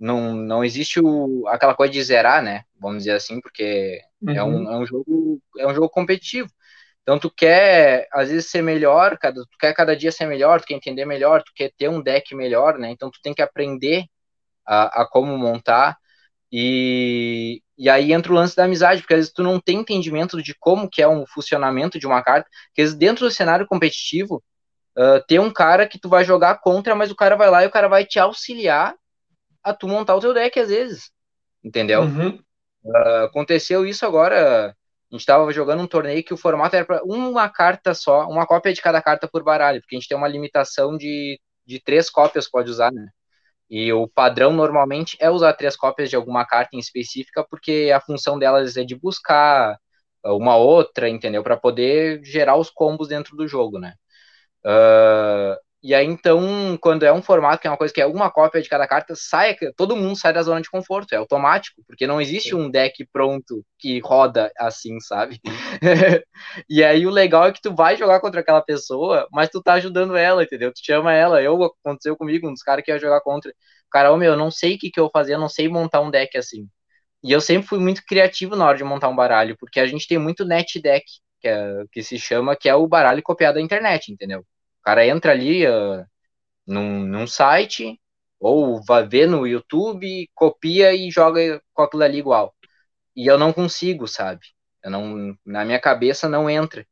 [0.00, 2.64] Não, não existe o, aquela coisa de zerar, né?
[2.80, 4.34] Vamos dizer assim, porque uhum.
[4.34, 4.72] é, um, uhum.
[4.72, 6.50] é, um jogo, é um jogo competitivo.
[7.02, 10.66] Então tu quer, às vezes, ser melhor, cada, tu quer cada dia ser melhor, tu
[10.68, 12.90] quer entender melhor, tu quer ter um deck melhor, né?
[12.90, 14.06] Então tu tem que aprender
[14.66, 15.98] a, a como montar.
[16.52, 20.42] E, e aí entra o lance da amizade, porque às vezes tu não tem entendimento
[20.42, 23.66] de como que é um funcionamento de uma carta, porque às vezes dentro do cenário
[23.66, 24.42] competitivo,
[24.96, 27.66] uh, tem um cara que tu vai jogar contra, mas o cara vai lá e
[27.66, 28.94] o cara vai te auxiliar
[29.62, 31.10] a tu montar o teu deck às vezes,
[31.62, 32.02] entendeu?
[32.02, 32.38] Uhum.
[32.84, 37.02] Uh, aconteceu isso agora, a gente tava jogando um torneio que o formato era para
[37.04, 40.28] uma carta só, uma cópia de cada carta por baralho, porque a gente tem uma
[40.28, 43.08] limitação de, de três cópias pode usar, né?
[43.68, 48.00] E o padrão normalmente é usar três cópias de alguma carta em específica, porque a
[48.00, 49.78] função delas é de buscar
[50.24, 51.42] uma outra, entendeu?
[51.42, 53.94] Para poder gerar os combos dentro do jogo, né?
[54.64, 58.30] Uh, e aí, então, quando é um formato que é uma coisa que é uma
[58.30, 62.06] cópia de cada carta, sai, todo mundo sai da zona de conforto, é automático, porque
[62.06, 65.40] não existe um deck pronto que roda assim, sabe?
[66.68, 69.74] e aí o legal é que tu vai jogar contra aquela pessoa, mas tu tá
[69.74, 70.70] ajudando ela, entendeu?
[70.72, 71.42] Tu chama ela.
[71.42, 73.50] Eu aconteceu comigo, um dos caras que ia jogar contra.
[73.90, 75.66] Cara, ô meu, eu não sei o que, que eu vou fazer, eu não sei
[75.68, 76.68] montar um deck assim.
[77.22, 80.06] E eu sempre fui muito criativo na hora de montar um baralho, porque a gente
[80.08, 81.04] tem muito net deck,
[81.40, 84.44] que, é, que se chama, que é o baralho copiado da internet, entendeu?
[84.80, 86.04] O cara entra ali uh,
[86.66, 88.00] num, num site,
[88.38, 92.54] ou vai ver no YouTube, copia e joga com aquilo ali igual.
[93.14, 94.40] E eu não consigo, sabe?
[94.82, 96.86] Eu não, na minha cabeça não entra.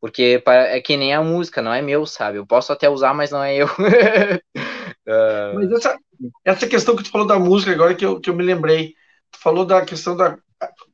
[0.00, 2.38] Porque é que nem a música, não é meu, sabe?
[2.38, 3.66] Eu posso até usar, mas não é eu.
[3.66, 3.70] uh...
[5.54, 5.98] Mas essa,
[6.44, 8.94] essa questão que tu falou da música agora que eu, que eu me lembrei.
[9.30, 10.38] Tu falou da questão da.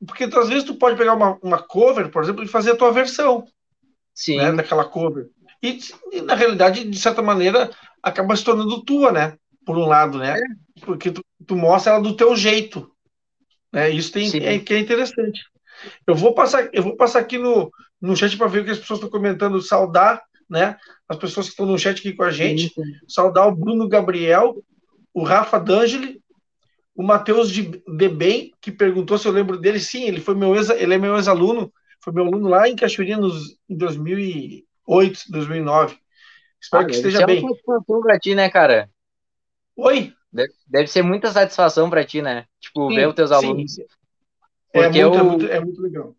[0.07, 2.93] Porque às vezes tu pode pegar uma, uma cover, por exemplo, e fazer a tua
[2.93, 3.45] versão.
[4.15, 4.37] Sim.
[4.37, 5.29] Né, daquela cover.
[5.63, 5.79] E,
[6.13, 7.71] e, na realidade, de certa maneira,
[8.03, 9.37] acaba se tornando tua, né?
[9.65, 10.39] Por um lado, né?
[10.39, 10.85] É.
[10.85, 12.91] Porque tu, tu, mostra ela do teu jeito.
[13.73, 13.91] Né?
[13.91, 15.43] Isso tem, é, que é interessante.
[16.07, 17.71] Eu vou passar, eu vou passar aqui no,
[18.01, 19.61] no chat para ver o que as pessoas estão comentando.
[19.61, 20.77] Saudar né?
[21.09, 22.69] As pessoas que estão no chat aqui com a gente.
[22.75, 22.83] Sim.
[23.07, 24.61] Saudar o Bruno Gabriel,
[25.15, 26.21] o Rafa D'Angeli,
[26.95, 29.79] o Matheus de Debem, que perguntou se eu lembro dele.
[29.79, 33.19] Sim, ele foi meu ex, ele é meu ex-aluno, foi meu aluno lá em Cachoeirinha
[33.19, 35.99] nos, em 2008, 2009.
[36.61, 37.41] Espero ah, que esteja bem.
[37.41, 38.91] satisfação pra ti, né, cara?
[39.77, 40.13] Oi?
[40.33, 42.45] Deve, deve ser muita satisfação pra ti, né?
[42.61, 43.75] Tipo, sim, ver os teus alunos.
[43.75, 43.85] Sim.
[44.73, 46.15] É Porque é, muito, eu, é, muito, é muito legal.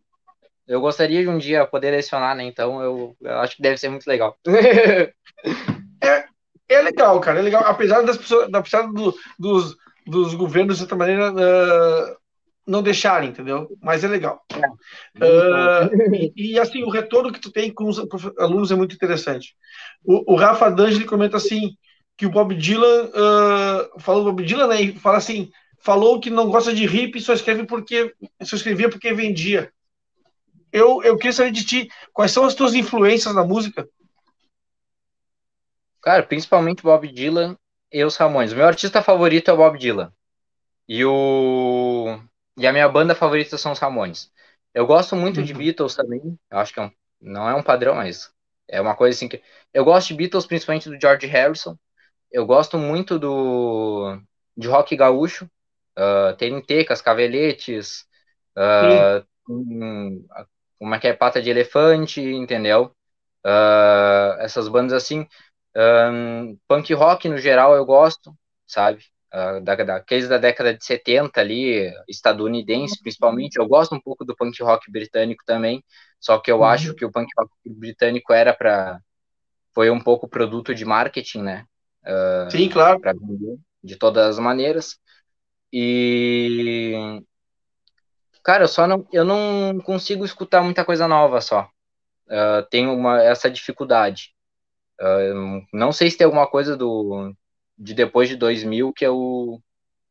[0.67, 2.43] Eu gostaria de um dia poder lecionar, né?
[2.43, 4.37] Então eu, eu acho que deve ser muito legal.
[6.01, 6.25] é,
[6.69, 7.39] é legal, cara.
[7.39, 7.63] É legal.
[7.65, 9.75] Apesar das pessoas, apesar do, dos,
[10.07, 12.17] dos governos, de certa maneira, uh,
[12.65, 13.67] não deixarem, entendeu?
[13.81, 14.41] Mas é legal.
[15.17, 17.99] Uh, e, e, assim, o retorno que tu tem com os
[18.37, 19.55] alunos é muito interessante.
[20.03, 21.75] O, o Rafa D'Angeli comenta assim,
[22.15, 26.49] que o Bob Dylan, uh, falou Bob Dylan, né, e fala assim, falou que não
[26.49, 29.71] gosta de hip só escreve porque, só escrevia porque vendia.
[30.71, 33.87] Eu, eu queria saber de ti, quais são as tuas influências na música?
[36.01, 37.57] Cara, principalmente Bob Dylan
[37.91, 38.53] e os Ramones.
[38.53, 40.11] O meu artista favorito é o Bob Dylan.
[40.87, 42.19] E, o...
[42.61, 44.31] e a minha banda favorita são os Ramones.
[44.73, 45.45] Eu gosto muito uhum.
[45.45, 46.21] de Beatles também.
[46.49, 46.91] Eu acho que é um...
[47.19, 48.31] não é um padrão, mas
[48.67, 49.41] é uma coisa assim que.
[49.73, 51.77] Eu gosto de Beatles, principalmente do George Harrison.
[52.31, 54.21] Eu gosto muito do
[54.55, 55.49] de rock gaúcho.
[55.97, 58.05] Uh, TNT, Cascaveletes.
[58.55, 60.25] Uh, um,
[60.79, 61.13] como é que é?
[61.13, 62.95] Pata de Elefante, entendeu?
[63.45, 65.27] Uh, essas bandas assim.
[65.75, 68.35] Um, punk rock no geral eu gosto,
[68.67, 69.05] sabe?
[69.33, 73.57] Uh, da, daqueles da década de 70 ali, estadunidense principalmente.
[73.57, 75.81] Eu gosto um pouco do punk rock britânico também,
[76.19, 76.65] só que eu uhum.
[76.65, 78.99] acho que o punk rock britânico era para
[79.73, 81.65] foi um pouco produto de marketing, né?
[82.03, 82.99] Uh, Sim, claro.
[82.99, 84.99] Vender, de todas as maneiras.
[85.71, 87.23] E
[88.43, 91.69] cara, eu só não eu não consigo escutar muita coisa nova só.
[92.27, 94.33] Uh, tenho uma essa dificuldade.
[94.99, 97.33] Uh, não sei se tem alguma coisa do
[97.81, 99.59] de depois de 2000 que é o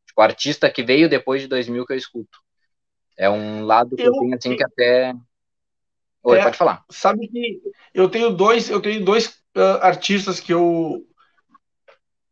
[0.05, 2.37] tipo, artista que veio depois de 2000 que eu escuto.
[3.17, 5.15] É um lado que eu, eu tenho assim que até
[6.23, 6.83] Oi, é, pode falar.
[6.89, 7.61] Sabe que
[7.93, 11.05] eu tenho dois, eu tenho dois uh, artistas que eu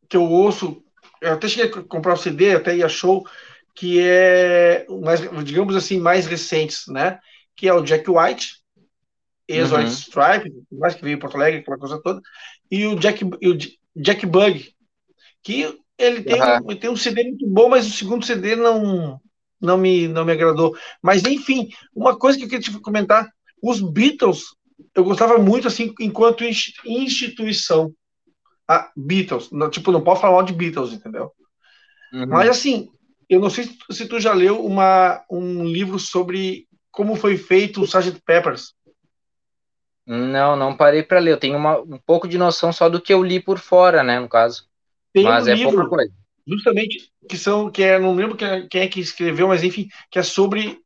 [0.09, 0.83] que eu ouço,
[1.21, 3.23] eu até cheguei a comprar o um CD, até ia show,
[3.75, 7.19] que é mais, digamos assim, mais recentes, né?
[7.55, 8.55] Que é o Jack White,
[9.47, 9.91] ex-White uhum.
[9.91, 12.21] Stripe, mais que veio em Porto Alegre, aquela coisa toda,
[12.71, 13.57] e o Jack, e o
[13.95, 14.73] Jack Bug,
[15.43, 16.71] que ele tem, uhum.
[16.71, 19.19] um, tem um CD muito bom, mas o segundo CD não,
[19.59, 20.75] não, me, não me agradou.
[21.01, 23.29] Mas, enfim, uma coisa que eu queria te comentar,
[23.61, 24.55] os Beatles,
[24.95, 27.93] eu gostava muito, assim, enquanto instituição.
[28.67, 31.31] Ah, Beatles, não, tipo, não pode falar mal de Beatles, entendeu?
[32.13, 32.27] Uhum.
[32.27, 32.89] Mas, assim,
[33.27, 37.83] eu não sei se tu já leu uma, um livro sobre como foi feito o
[37.83, 38.21] Sgt.
[38.25, 38.73] Peppers.
[40.05, 41.33] Não, não parei para ler.
[41.33, 44.19] Eu tenho uma, um pouco de noção só do que eu li por fora, né,
[44.19, 44.68] no caso.
[45.13, 46.13] Tem mas um é livro, pouca coisa.
[46.47, 50.23] Justamente, que são, que é, não lembro quem é, que escreveu, mas enfim, que é
[50.23, 50.79] sobre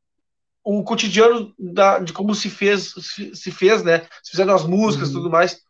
[0.64, 4.02] o cotidiano da, de como se fez, se, se fez, né?
[4.22, 5.20] Se fizeram as músicas e uhum.
[5.20, 5.62] tudo mais.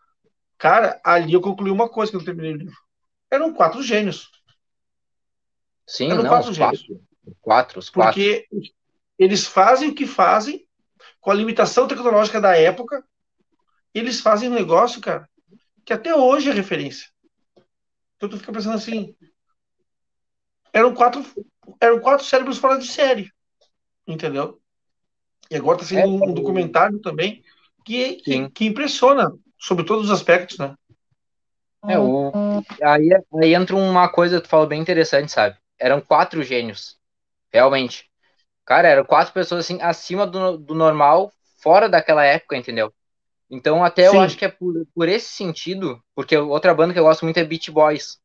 [0.58, 2.78] Cara, ali eu concluí uma coisa que eu terminei o livro.
[3.30, 4.30] Eram quatro gênios.
[5.86, 6.86] Sim, Eram não, quatro os gênios.
[7.42, 8.14] Quatro, os quatro.
[8.14, 8.48] Porque
[9.18, 10.66] eles fazem o que fazem
[11.20, 13.04] com a limitação tecnológica da época
[13.94, 15.30] eles fazem um negócio, cara,
[15.86, 17.10] que até hoje é referência.
[18.24, 19.14] Então tu fica pensando assim,
[20.72, 21.26] eram quatro,
[21.82, 23.30] eram quatro cérebros fora de série,
[24.08, 24.62] entendeu?
[25.52, 27.44] E agora está sendo é, um, um, documentário também
[27.84, 30.74] que, que, que, impressiona sobre todos os aspectos, né?
[31.86, 32.32] É, o,
[32.82, 33.10] aí,
[33.42, 35.58] aí entra uma coisa que tu falou bem interessante, sabe?
[35.78, 36.98] Eram quatro gênios,
[37.52, 38.10] realmente.
[38.66, 41.30] Cara, eram quatro pessoas assim acima do, do normal,
[41.62, 42.94] fora daquela época, entendeu?
[43.50, 44.16] Então, até Sim.
[44.16, 47.38] eu acho que é por, por esse sentido, porque outra banda que eu gosto muito
[47.38, 48.18] é Beach Boys.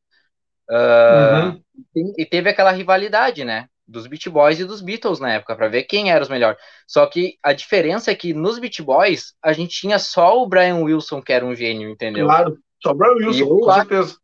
[0.70, 1.60] Uh,
[1.94, 2.12] uhum.
[2.16, 3.68] E teve aquela rivalidade, né?
[3.86, 6.58] Dos Beach Boys e dos Beatles na época, para ver quem era os melhores.
[6.86, 10.76] Só que a diferença é que nos Beach Boys, a gente tinha só o Brian
[10.76, 12.26] Wilson, que era um gênio, entendeu?
[12.26, 14.16] Claro, só o Brian Wilson, eu, com certeza.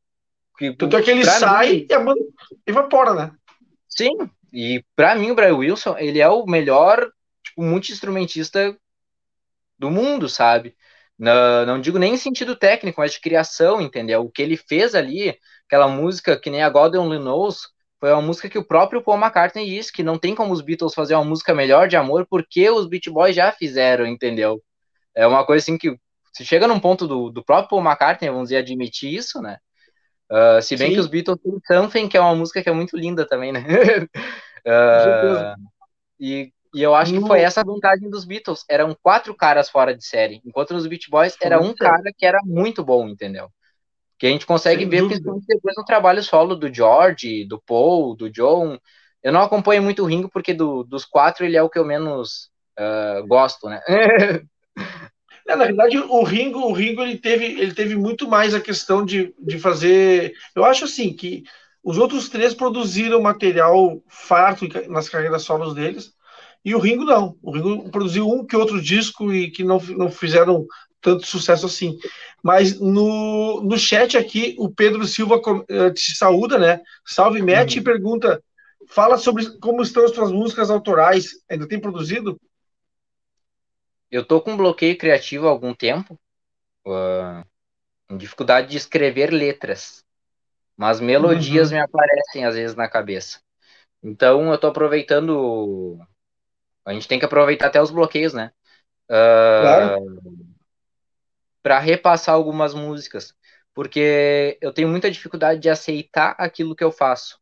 [0.59, 2.21] Que, Tanto é que ele sai mim, e a banda
[2.67, 3.33] evapora, né?
[3.89, 7.11] Sim, e para mim o Brian Wilson, ele é o melhor
[7.43, 8.77] tipo, multi-instrumentista
[9.79, 10.77] do mundo, sabe?
[11.19, 14.23] Não, não digo nem em sentido técnico, mas de criação, entendeu?
[14.23, 17.69] O que ele fez ali, aquela música que nem a God Only Knows,
[18.01, 20.93] foi uma música que o próprio Paul McCartney disse que não tem como os Beatles
[20.93, 24.63] fazer uma música melhor de amor porque os Beat Boys já fizeram, entendeu?
[25.15, 25.97] É uma coisa assim que
[26.33, 29.59] se chega num ponto do, do próprio Paul McCartney, vamos dizer, admitir isso, né?
[30.31, 30.95] Uh, se bem Sim.
[30.95, 33.61] que os Beatles têm Something, que é uma música que é muito linda também, né?
[34.67, 35.55] uh,
[36.19, 38.65] e E eu acho que foi essa a vantagem dos Beatles.
[38.69, 42.41] Eram quatro caras fora de série, enquanto nos Beach Boys era um cara que era
[42.45, 43.49] muito bom, entendeu?
[44.19, 45.33] Que a gente consegue Sem ver dúvida.
[45.47, 48.79] depois no trabalho solo do George, do Paul, do John.
[49.23, 51.85] Eu não acompanho muito o Ringo porque do, dos quatro ele é o que eu
[51.85, 53.81] menos uh, gosto, né?
[55.47, 59.05] É, na verdade, o Ringo, o Ringo ele teve, ele teve muito mais a questão
[59.05, 60.33] de, de fazer.
[60.57, 61.45] Eu acho assim que
[61.83, 66.15] os outros três produziram material farto nas carreiras solos deles,
[66.65, 67.37] e o Ringo não.
[67.43, 70.67] O Ringo produziu um que outro disco e que não, não fizeram
[71.01, 71.99] tanto sucesso assim.
[72.43, 76.81] Mas no, no chat aqui, o Pedro Silva eh, te saúda, né?
[77.05, 77.81] Salve Matt uhum.
[77.81, 78.43] e pergunta:
[78.89, 81.33] fala sobre como estão as suas músicas autorais.
[81.49, 82.41] Ainda tem produzido?
[84.11, 86.19] Eu tô com bloqueio criativo há algum tempo.
[86.87, 90.05] Uh, dificuldade de escrever letras.
[90.77, 91.77] Mas melodias uhum.
[91.77, 93.41] me aparecem às vezes na cabeça.
[94.03, 95.99] Então eu tô aproveitando.
[96.85, 98.53] A gente tem que aproveitar até os bloqueios, né?
[99.09, 100.07] Uh, claro.
[101.63, 103.35] Para repassar algumas músicas.
[103.73, 107.39] Porque eu tenho muita dificuldade de aceitar aquilo que eu faço.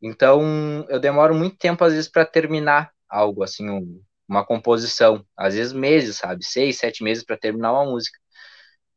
[0.00, 5.24] Então eu demoro muito tempo, às vezes, para terminar algo, assim, um, uma composição.
[5.36, 6.44] Às vezes meses, sabe?
[6.44, 8.18] Seis, sete meses para terminar uma música.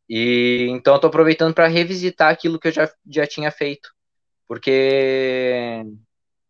[0.10, 3.90] E então eu tô aproveitando para revisitar aquilo que eu já, já tinha feito.
[4.48, 5.84] Porque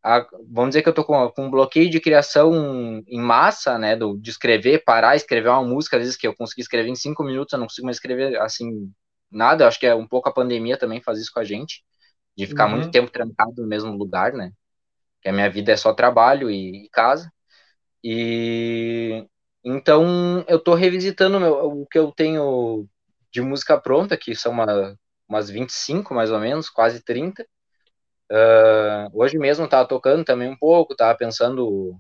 [0.06, 3.96] a, vamos dizer que eu tô com, com um bloqueio de criação em massa, né?
[3.96, 7.24] Do, de escrever, parar, escrever uma música, às vezes que eu consegui escrever em cinco
[7.24, 8.94] minutos, eu não consigo mais escrever assim
[9.32, 9.64] nada.
[9.64, 11.84] Eu acho que é um pouco a pandemia também faz isso com a gente,
[12.38, 12.74] de ficar uhum.
[12.74, 14.52] muito tempo trancado no mesmo lugar, né?
[15.24, 17.32] Que a minha vida é só trabalho e, e casa.
[18.04, 19.26] E
[19.64, 22.88] então eu tô revisitando meu, o que eu tenho
[23.32, 24.96] de música pronta, que são uma,
[25.28, 27.44] umas 25 mais ou menos, quase 30.
[28.32, 31.92] Uh, hoje mesmo estava tocando também um pouco, estava pensando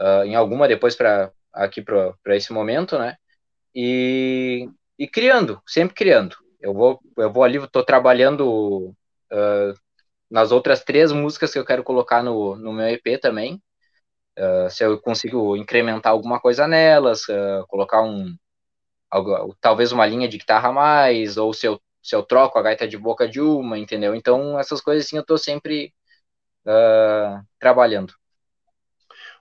[0.00, 3.16] uh, em alguma depois para aqui para esse momento, né?
[3.74, 6.36] E, e criando, sempre criando.
[6.60, 8.94] Eu vou, eu vou ali, estou trabalhando
[9.32, 9.74] uh,
[10.30, 13.62] nas outras três músicas que eu quero colocar no, no meu EP também.
[14.70, 17.22] se eu consigo incrementar alguma coisa nelas,
[17.68, 18.36] colocar um,
[19.10, 22.62] algo, talvez uma linha de guitarra a mais, ou se eu, se eu troco a
[22.62, 24.14] gaita de boca de uma, entendeu?
[24.14, 25.92] Então, essas coisas assim eu tô sempre
[26.64, 28.14] uh, trabalhando.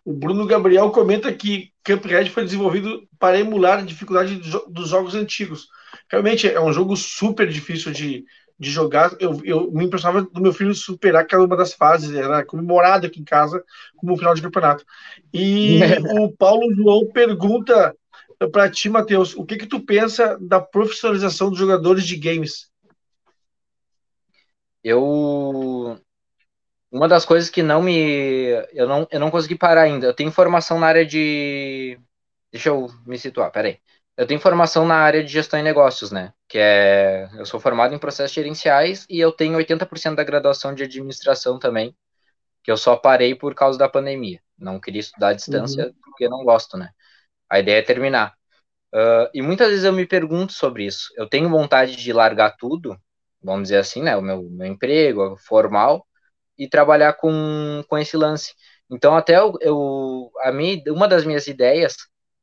[0.03, 5.69] O Bruno Gabriel comenta que Cuphead foi desenvolvido para emular a dificuldade dos jogos antigos.
[6.11, 8.25] Realmente é um jogo super difícil de,
[8.59, 9.15] de jogar.
[9.17, 13.21] Eu, eu me impressionava do meu filho superar cada uma das fases, era comemorado aqui
[13.21, 13.63] em casa
[13.95, 14.85] como um final de campeonato.
[15.33, 15.79] E
[16.19, 17.95] o Paulo João pergunta
[18.51, 22.69] para ti, Matheus, o que que tu pensa da profissionalização dos jogadores de games?
[24.83, 25.99] Eu
[26.91, 30.07] uma das coisas que não me eu não eu não consegui parar ainda.
[30.07, 31.99] Eu tenho formação na área de
[32.51, 33.79] Deixa eu me situar, peraí.
[34.15, 36.33] Eu tenho formação na área de gestão e negócios, né?
[36.47, 40.83] Que é eu sou formado em processos gerenciais e eu tenho 80% da graduação de
[40.83, 41.95] administração também,
[42.63, 44.41] que eu só parei por causa da pandemia.
[44.57, 45.93] Não queria estudar à distância uhum.
[46.03, 46.91] porque não gosto, né?
[47.49, 48.33] A ideia é terminar.
[48.93, 51.09] Uh, e muitas vezes eu me pergunto sobre isso.
[51.17, 52.97] Eu tenho vontade de largar tudo,
[53.41, 54.15] vamos dizer assim, né?
[54.17, 56.05] O meu, meu emprego formal
[56.57, 58.53] e trabalhar com, com esse lance.
[58.89, 61.95] Então, até eu, eu a minha, uma das minhas ideias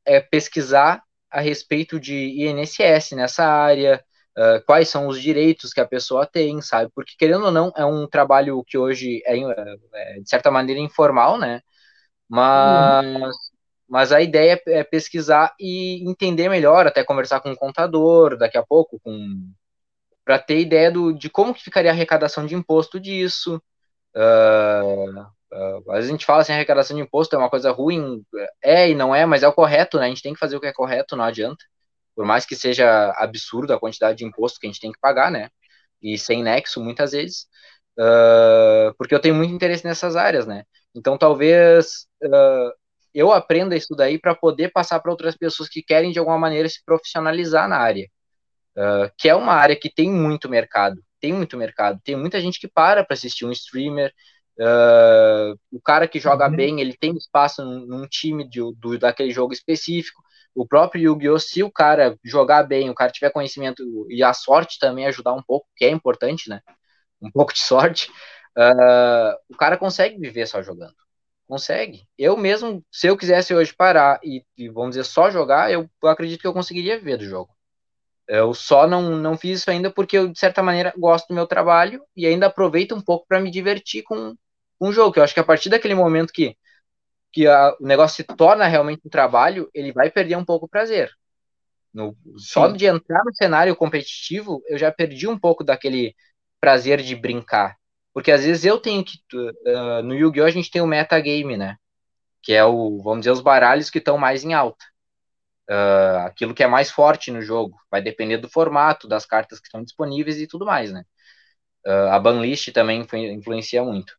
[0.05, 2.15] é pesquisar a respeito de
[2.47, 4.05] INSS nessa área,
[4.39, 6.91] uh, quais são os direitos que a pessoa tem, sabe?
[6.95, 11.39] Porque, querendo ou não, é um trabalho que hoje é, é de certa maneira, informal,
[11.39, 11.61] né?
[12.29, 13.31] Mas uhum.
[13.89, 18.63] Mas a ideia é pesquisar e entender melhor, até conversar com o contador daqui a
[18.63, 19.53] pouco, com
[20.25, 23.63] para ter ideia do, de como que ficaria a arrecadação de imposto disso.
[24.17, 25.21] Uh,
[25.53, 28.25] uh, a gente fala assim, arrecadação de imposto é uma coisa ruim,
[28.63, 30.07] é e não é, mas é o correto, né?
[30.07, 31.63] A gente tem que fazer o que é correto, não adianta.
[32.17, 35.31] Por mais que seja absurdo a quantidade de imposto que a gente tem que pagar,
[35.31, 35.51] né?
[36.03, 37.47] E sem nexo, muitas vezes.
[37.99, 40.65] Uh, porque eu tenho muito interesse nessas áreas, né?
[40.95, 42.07] Então, talvez
[43.15, 46.69] eu aprendo isso daí para poder passar para outras pessoas que querem de alguma maneira
[46.69, 48.09] se profissionalizar na área,
[48.77, 52.59] uh, que é uma área que tem muito mercado, tem muito mercado, tem muita gente
[52.59, 54.13] que para para assistir um streamer,
[54.59, 56.57] uh, o cara que joga uhum.
[56.57, 60.21] bem, ele tem espaço num, num time de, do, daquele jogo específico,
[60.55, 61.39] o próprio Yu-Gi-Oh!
[61.39, 65.43] se o cara jogar bem, o cara tiver conhecimento e a sorte também ajudar um
[65.43, 66.61] pouco, que é importante, né?
[67.21, 68.11] Um pouco de sorte,
[68.57, 70.95] uh, o cara consegue viver só jogando.
[71.47, 72.07] Consegue.
[72.19, 76.41] Eu mesmo, se eu quisesse hoje parar e, e, vamos dizer, só jogar, eu acredito
[76.41, 77.55] que eu conseguiria viver do jogo.
[78.27, 81.47] Eu só não, não fiz isso ainda porque eu, de certa maneira, gosto do meu
[81.47, 84.35] trabalho e ainda aproveito um pouco para me divertir com,
[84.79, 85.19] com o jogo.
[85.19, 86.57] Eu acho que a partir daquele momento que,
[87.31, 90.69] que a, o negócio se torna realmente um trabalho, ele vai perder um pouco o
[90.69, 91.11] prazer.
[91.93, 96.15] No, só de entrar no cenário competitivo, eu já perdi um pouco daquele
[96.61, 97.77] prazer de brincar.
[98.15, 99.19] Porque às vezes eu tenho que.
[99.35, 100.47] Uh, no Yu-Gi-Oh!
[100.47, 101.77] a gente tem o metagame, né?
[102.43, 104.85] Que é o, vamos dizer, os baralhos que estão mais em alta.
[105.69, 107.77] Uh, aquilo que é mais forte no jogo.
[107.91, 111.05] Vai depender do formato, das cartas que estão disponíveis e tudo mais, né?
[111.87, 114.17] Uh, a banlist também influencia muito.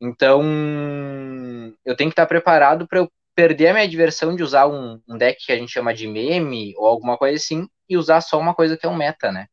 [0.00, 0.42] Então,
[1.84, 5.16] eu tenho que estar preparado para eu perder a minha diversão de usar um, um,
[5.16, 8.54] deck que a gente chama de meme ou alguma coisa assim e usar só uma
[8.54, 9.46] coisa que é um meta, né?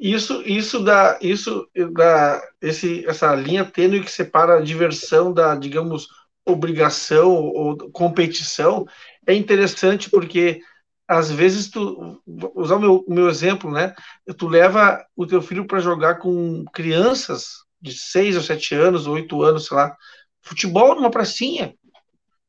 [0.00, 6.08] Isso, isso dá, isso dá, esse, essa linha tênue que separa a diversão da, digamos,
[6.46, 8.86] obrigação ou competição
[9.26, 10.62] é interessante porque
[11.06, 12.22] às vezes tu
[12.54, 13.94] usar o meu, meu exemplo, né?
[14.38, 19.42] Tu leva o teu filho para jogar com crianças de 6 ou 7 anos, 8
[19.42, 19.94] anos, sei lá,
[20.40, 21.74] futebol numa pracinha.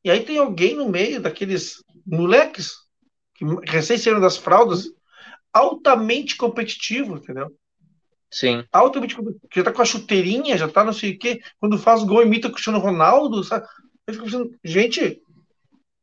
[0.02, 2.76] E aí tem alguém no meio daqueles moleques
[3.34, 4.84] que recém saíram das fraldas,
[5.52, 7.54] altamente competitivo, entendeu?
[8.30, 8.64] Sim.
[8.72, 9.48] Altamente competitivo.
[9.54, 11.42] Já tá com a chuteirinha, já tá não sei o quê.
[11.60, 13.66] Quando faz gol, imita o Cristiano Ronaldo, sabe?
[14.06, 15.20] Eu fico pensando, gente,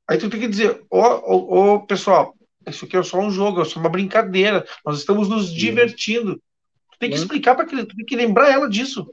[0.07, 2.35] aí tu tem que dizer, ô, ô, ô, pessoal,
[2.67, 4.65] isso aqui é só um jogo, é só uma brincadeira.
[4.85, 6.35] Nós estamos nos divertindo.
[6.91, 9.11] Tu tem que explicar para criança, tu tem que lembrar ela disso.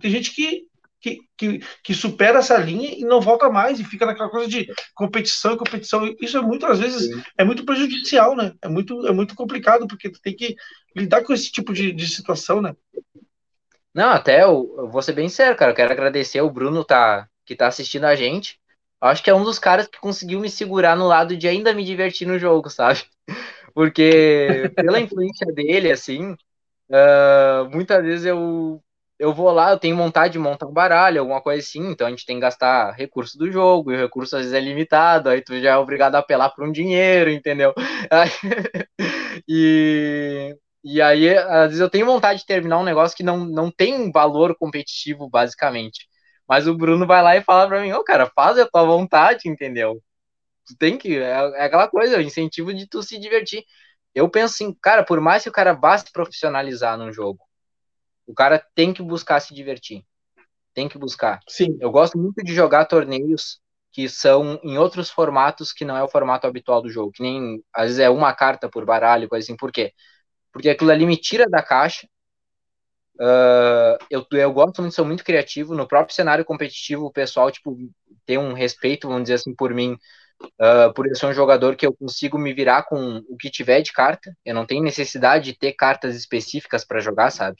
[0.00, 0.67] Tem gente que,
[1.00, 4.66] que, que, que, supera essa linha e não volta mais e fica naquela coisa de
[4.94, 6.14] competição competição.
[6.20, 7.22] Isso é muitas vezes Sim.
[7.36, 8.54] é muito prejudicial, né?
[8.60, 10.56] É muito, é muito complicado, porque tu tem que
[10.96, 12.74] lidar com esse tipo de, de situação, né?
[13.94, 15.72] Não, até eu, eu vou ser bem sério, cara.
[15.72, 18.60] Eu quero agradecer o Bruno tá, que tá assistindo a gente.
[19.00, 21.84] Acho que é um dos caras que conseguiu me segurar no lado de ainda me
[21.84, 23.04] divertir no jogo, sabe?
[23.74, 28.82] Porque pela influência dele, assim, uh, muitas vezes eu
[29.18, 32.10] eu vou lá, eu tenho vontade de montar um baralho, alguma coisa assim, então a
[32.10, 35.42] gente tem que gastar recurso do jogo, e o recurso às vezes é limitado, aí
[35.42, 37.74] tu já é obrigado a apelar por um dinheiro, entendeu?
[39.48, 43.70] E, e aí, às vezes eu tenho vontade de terminar um negócio que não, não
[43.70, 46.06] tem valor competitivo, basicamente.
[46.48, 48.84] Mas o Bruno vai lá e fala pra mim, ô oh, cara, faz a tua
[48.84, 50.02] vontade, entendeu?
[50.66, 53.64] Tu tem que, é, é aquela coisa, é o incentivo de tu se divertir.
[54.14, 57.40] Eu penso assim, cara, por mais que o cara vá se profissionalizar num jogo,
[58.28, 60.04] o cara tem que buscar se divertir.
[60.74, 61.40] Tem que buscar.
[61.48, 61.76] Sim.
[61.80, 63.58] Eu gosto muito de jogar torneios
[63.90, 67.10] que são em outros formatos que não é o formato habitual do jogo.
[67.10, 69.56] Que nem, às vezes, é uma carta por baralho, coisa assim.
[69.56, 69.92] Por quê?
[70.52, 72.06] Porque aquilo ali me tira da caixa.
[73.18, 75.74] Uh, eu, eu gosto muito, sou muito criativo.
[75.74, 77.76] No próprio cenário competitivo, o pessoal, tipo,
[78.26, 79.96] tem um respeito, vamos dizer assim, por mim.
[80.60, 83.80] Uh, por eu ser um jogador que eu consigo me virar com o que tiver
[83.80, 84.36] de carta.
[84.44, 87.56] Eu não tenho necessidade de ter cartas específicas para jogar, sabe?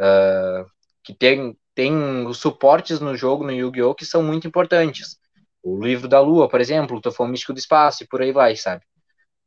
[0.00, 0.66] Uh,
[1.02, 5.18] que tem, tem os suportes no jogo, no Yu-Gi-Oh!, que são muito importantes.
[5.62, 8.56] O livro da lua, por exemplo, o Tufão Místico do Espaço, e por aí vai,
[8.56, 8.84] sabe?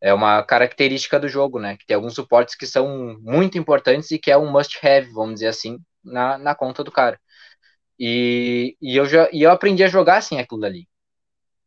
[0.02, 1.78] É uma característica do jogo, né?
[1.78, 5.48] Que tem alguns suportes que são muito importantes e que é um must-have, vamos dizer
[5.48, 7.20] assim, na, na conta do cara.
[8.00, 10.88] E, e, eu já, e eu aprendi a jogar assim aquilo dali.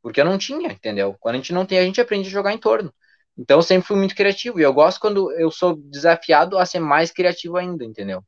[0.02, 1.16] Porque eu não tinha, entendeu?
[1.20, 2.92] Quando a gente não tem, a gente aprende a jogar em torno.
[3.38, 4.60] Então eu sempre fui muito criativo.
[4.60, 8.22] E eu gosto quando eu sou desafiado a ser mais criativo ainda, entendeu?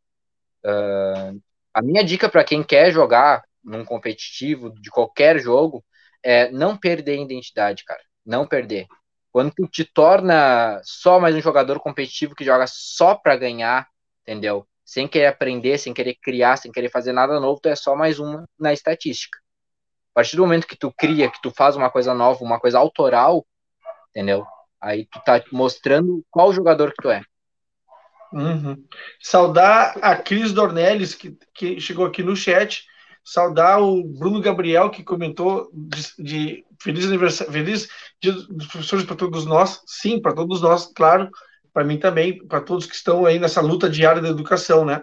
[0.66, 1.40] Uh,
[1.72, 5.84] a minha dica para quem quer jogar num competitivo de qualquer jogo
[6.22, 8.00] é não perder a identidade, cara.
[8.24, 8.86] Não perder.
[9.30, 13.86] Quando tu te torna só mais um jogador competitivo que joga só para ganhar,
[14.22, 14.66] entendeu?
[14.84, 18.18] Sem querer aprender, sem querer criar, sem querer fazer nada novo, tu é só mais
[18.18, 19.38] uma na estatística.
[20.12, 22.78] A partir do momento que tu cria, que tu faz uma coisa nova, uma coisa
[22.78, 23.46] autoral,
[24.10, 24.46] entendeu?
[24.80, 27.22] Aí tu tá mostrando qual jogador que tu é.
[28.32, 28.76] Uhum.
[29.20, 32.84] Saudar a Cris Dornelles, que, que chegou aqui no chat.
[33.24, 37.88] Saudar o Bruno Gabriel, que comentou de, de feliz aniversário, feliz
[38.20, 39.82] dia dos professores para todos nós.
[39.86, 41.28] Sim, para todos nós, claro.
[41.72, 45.02] Para mim também, para todos que estão aí nessa luta diária da educação, né?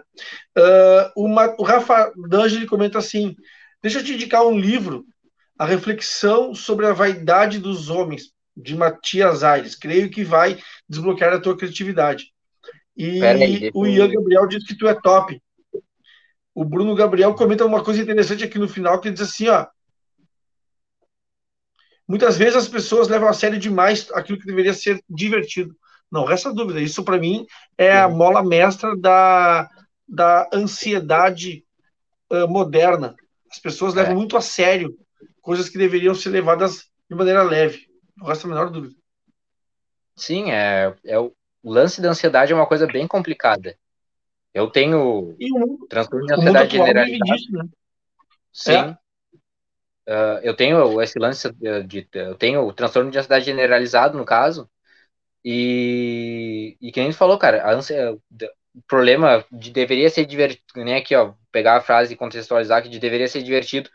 [0.58, 3.36] Uh, uma, o Rafa D'Angeli comenta assim:
[3.80, 5.04] Deixa eu te indicar um livro,
[5.58, 9.76] A Reflexão sobre a Vaidade dos Homens, de Matias Aires.
[9.76, 10.58] Creio que vai
[10.88, 12.33] desbloquear a tua criatividade.
[12.96, 15.40] E aí, o Ian Gabriel diz que tu é top.
[16.54, 19.66] O Bruno Gabriel comenta uma coisa interessante aqui no final, que diz assim, ó.
[22.06, 25.74] Muitas vezes as pessoas levam a sério demais aquilo que deveria ser divertido.
[26.10, 26.80] Não resta dúvida.
[26.80, 29.68] Isso, para mim, é a mola mestra da,
[30.06, 31.64] da ansiedade
[32.30, 33.16] uh, moderna.
[33.50, 34.14] As pessoas levam é.
[34.16, 34.96] muito a sério
[35.40, 37.86] coisas que deveriam ser levadas de maneira leve.
[38.16, 38.94] Não resta a menor dúvida.
[40.16, 41.34] Sim, é, é, o,
[41.64, 43.74] o lance da ansiedade é uma coisa bem complicada.
[44.52, 45.34] Eu tenho
[45.88, 47.24] transtorno de ansiedade generalizado.
[47.24, 47.64] Disso, né?
[48.52, 48.72] Sim.
[48.72, 48.98] É.
[50.06, 51.50] Uh, eu tenho esse lance
[51.86, 54.68] de, eu tenho o transtorno de ansiedade generalizado no caso
[55.42, 61.16] e e quem falou cara a ânsia, o problema de deveria ser divertido nem aqui
[61.16, 63.88] ó pegar a frase e contextualizar que de deveria ser divertido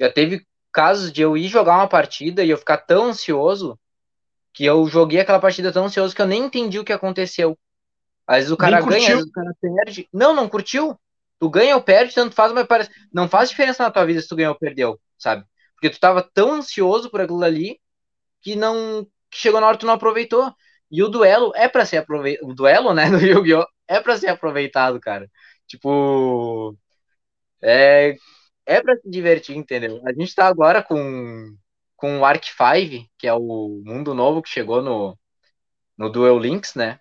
[0.00, 3.76] já teve casos de eu ir jogar uma partida e eu ficar tão ansioso
[4.52, 7.58] que eu joguei aquela partida tão ansioso que eu nem entendi o que aconteceu
[8.26, 10.98] às vezes o cara ganha às vezes o cara perde não não curtiu
[11.38, 14.28] tu ganha ou perde tanto faz mas parece não faz diferença na tua vida se
[14.28, 15.44] tu ganhou ou perdeu sabe?
[15.74, 17.78] Porque tu tava tão ansioso por aquilo ali
[18.40, 20.52] que não que chegou na hora que tu não aproveitou.
[20.90, 24.28] E o duelo é para ser aproveitado, o duelo, né, no Yu-Gi-Oh é para ser
[24.28, 25.28] aproveitado, cara.
[25.66, 26.76] Tipo,
[27.62, 28.16] é
[28.66, 30.00] é para se divertir, entendeu?
[30.06, 31.56] A gente tá agora com
[31.98, 35.18] com o Arc 5, que é o mundo novo que chegou no
[35.98, 37.00] no Duel Links, né?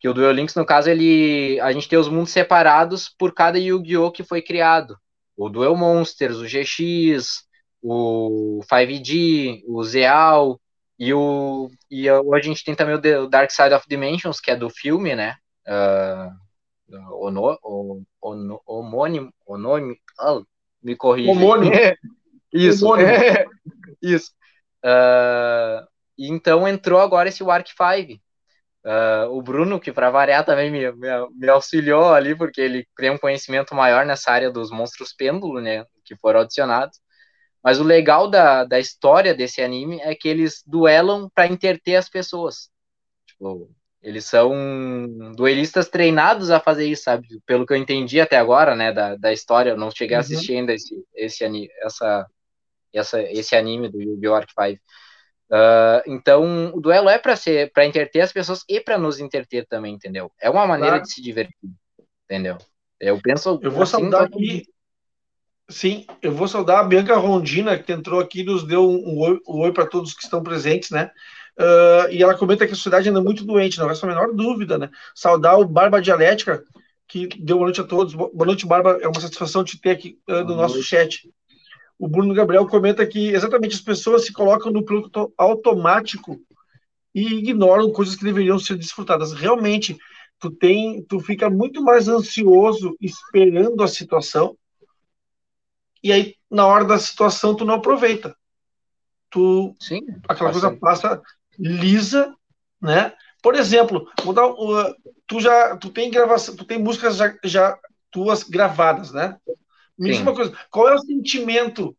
[0.00, 3.58] Que o Duel Links, no caso, ele a gente tem os mundos separados por cada
[3.58, 4.98] Yu-Gi-Oh que foi criado
[5.36, 7.44] o Duel Monsters, o GX,
[7.82, 10.60] o 5G, o Zeal,
[10.98, 14.70] e, o, e a gente tem também o, Dark Side of Dimensions, que é do
[14.70, 15.36] filme, né?
[15.68, 16.32] Uh,
[17.12, 20.42] ono, ono, homônimo, onônimo, oh,
[20.82, 21.30] me corrija.
[21.30, 21.70] Homônimo.
[22.56, 22.86] Isso.
[22.86, 23.10] Homônimo.
[24.02, 24.30] Isso.
[24.84, 25.86] Uh,
[26.18, 28.20] então entrou agora esse Wark 5,
[28.86, 33.10] Uh, o Bruno, que para variar também me, me, me, auxiliou ali, porque ele tem
[33.10, 37.00] um conhecimento maior nessa área dos monstros pêndulo, né, que foram adicionados.
[37.64, 42.08] Mas o legal da, da história desse anime é que eles duelam para interter as
[42.08, 42.70] pessoas.
[43.26, 43.68] Tipo,
[44.00, 44.54] eles são
[45.34, 47.26] duelistas treinados a fazer isso, sabe?
[47.44, 50.24] Pelo que eu entendi até agora, né, da, da história, eu não cheguei a uhum.
[50.24, 52.24] assistir ainda esse, esse, essa,
[52.98, 54.40] essa, esse anime do Yu-Gi-Oh!
[54.40, 54.80] 5.
[55.48, 59.64] Uh, então, o duelo é para ser para interter as pessoas e para nos interter
[59.66, 60.30] também, entendeu?
[60.40, 61.04] É uma maneira claro.
[61.04, 61.70] de se divertir,
[62.24, 62.58] entendeu?
[62.98, 63.60] Eu penso.
[63.62, 64.64] Eu vou assim, saudar aqui.
[65.68, 69.60] Sim, eu vou saudar a Bianca Rondina, que entrou aqui nos deu um, oi, um
[69.60, 71.10] oi para todos que estão presentes, né?
[71.58, 74.78] Uh, e ela comenta que a sociedade anda muito doente, não resta a menor dúvida,
[74.78, 74.90] né?
[75.14, 76.62] Saudar o Barba Dialética,
[77.08, 78.14] que deu boa noite a todos.
[78.14, 78.98] Boa noite, Barba.
[79.00, 81.28] É uma satisfação te ter aqui uh, no nosso chat
[81.98, 86.40] o Bruno Gabriel comenta que exatamente as pessoas se colocam no piloto automático
[87.14, 89.32] e ignoram coisas que deveriam ser desfrutadas.
[89.32, 89.96] Realmente,
[90.38, 94.56] tu tem, tu fica muito mais ansioso esperando a situação
[96.02, 98.36] e aí na hora da situação tu não aproveita.
[99.30, 100.76] Tu Sim, aquela coisa ser.
[100.76, 101.22] passa
[101.58, 102.34] lisa,
[102.80, 103.12] né?
[103.42, 104.94] Por exemplo, vou dar, uh,
[105.26, 107.78] tu já tu tem gravação, tu tem músicas já, já
[108.10, 109.36] tuas gravadas, né?
[109.98, 111.96] Me diz uma coisa, qual é o sentimento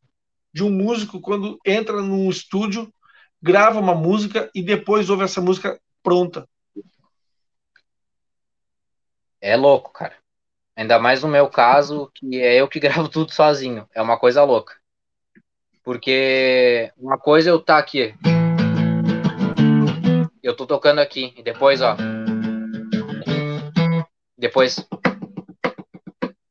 [0.53, 2.91] de um músico quando entra num estúdio,
[3.41, 6.47] grava uma música e depois ouve essa música pronta?
[9.41, 10.15] É louco, cara.
[10.75, 13.87] Ainda mais no meu caso, que é eu que gravo tudo sozinho.
[13.95, 14.75] É uma coisa louca.
[15.83, 18.13] Porque uma coisa é eu tá aqui.
[20.43, 21.33] Eu tô tocando aqui.
[21.35, 21.95] E depois, ó.
[24.37, 24.87] Depois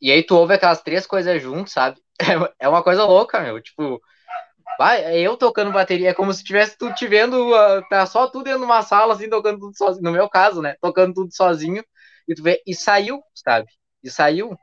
[0.07, 2.01] e aí tu ouve aquelas três coisas juntos, sabe?
[2.61, 3.61] É, uma coisa louca, meu.
[3.61, 4.01] Tipo,
[4.79, 8.43] vai, eu tocando bateria, é como se tivesse tu te vendo, uh, tá só tu
[8.45, 10.05] dentro de uma sala, assim, tocando tudo sozinho.
[10.05, 10.77] No meu caso, né?
[10.81, 11.85] Tocando tudo sozinho.
[12.29, 13.67] E tu vê, e saiu, sabe?
[14.03, 14.57] E saiu.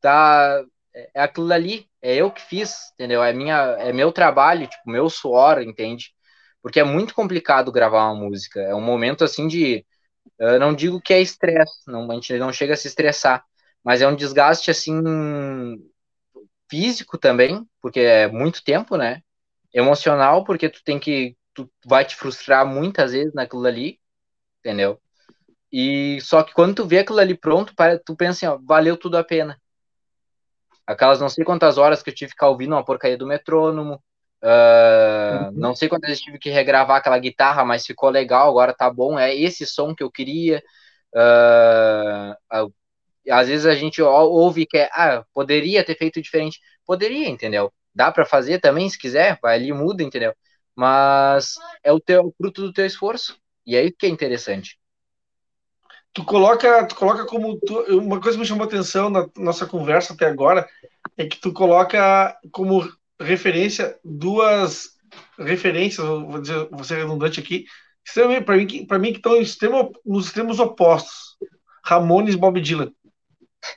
[0.00, 0.64] Tá.
[0.94, 3.22] É, é aquilo ali, é eu que fiz, entendeu?
[3.22, 6.12] É, minha, é meu trabalho, tipo, meu suor, entende?
[6.62, 8.60] Porque é muito complicado gravar uma música.
[8.60, 9.84] É um momento assim de.
[10.38, 13.44] Eu não digo que é estresse, não, a gente não chega a se estressar,
[13.84, 15.00] mas é um desgaste assim
[16.70, 19.22] físico também, porque é muito tempo, né?
[19.72, 23.98] Emocional, porque tu tem que tu vai te frustrar muitas vezes naquilo ali,
[24.60, 25.00] entendeu?
[25.72, 27.74] E só que quando tu vê aquilo ali pronto,
[28.04, 29.60] tu pensa assim, ó, valeu tudo a pena.
[30.86, 34.02] Aquelas não sei quantas horas que eu tive que ficar ouvindo uma porcaria do metrônomo,
[34.42, 38.90] uh, não sei quantas vezes tive que regravar aquela guitarra, mas ficou legal, agora tá
[38.90, 40.62] bom, é esse som que eu queria.
[41.14, 42.70] Uh,
[43.30, 46.60] às vezes a gente ouve que é, ah, poderia ter feito diferente.
[46.86, 47.72] Poderia, entendeu?
[47.94, 50.34] Dá para fazer também, se quiser, vai ali muda, entendeu?
[50.74, 53.36] Mas é o teu o fruto do teu esforço.
[53.66, 54.78] E aí que é interessante.
[56.12, 60.14] Tu coloca, tu coloca como tu, uma coisa que me chamou atenção na nossa conversa
[60.14, 60.68] até agora
[61.16, 62.88] é que tu coloca como
[63.20, 64.96] referência duas
[65.38, 67.66] referências, vou dizer, ser redundante aqui,
[68.44, 68.66] para mim,
[69.00, 71.36] mim que estão extremo, nos extremos opostos.
[71.84, 72.92] Ramones e Bob Dylan.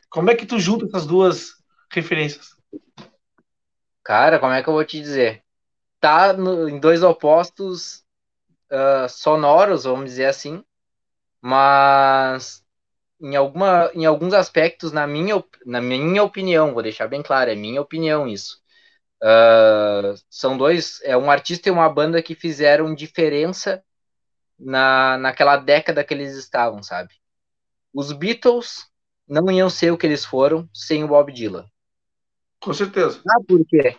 [0.09, 1.51] Como é que tu junta essas duas
[1.91, 2.49] referências?
[4.03, 5.43] Cara, como é que eu vou te dizer?
[5.99, 8.03] Tá no, em dois opostos
[8.71, 10.63] uh, sonoros, vamos dizer assim,
[11.41, 12.63] mas
[13.21, 17.55] em, alguma, em alguns aspectos, na minha, na minha opinião, vou deixar bem claro, é
[17.55, 18.59] minha opinião isso.
[19.23, 23.84] Uh, são dois, é um artista e uma banda que fizeram diferença
[24.57, 27.13] na, naquela década que eles estavam, sabe?
[27.93, 28.90] Os Beatles
[29.28, 31.65] não iam ser o que eles foram sem o Bob Dylan.
[32.59, 33.22] Com certeza.
[33.28, 33.97] Ah, por quê?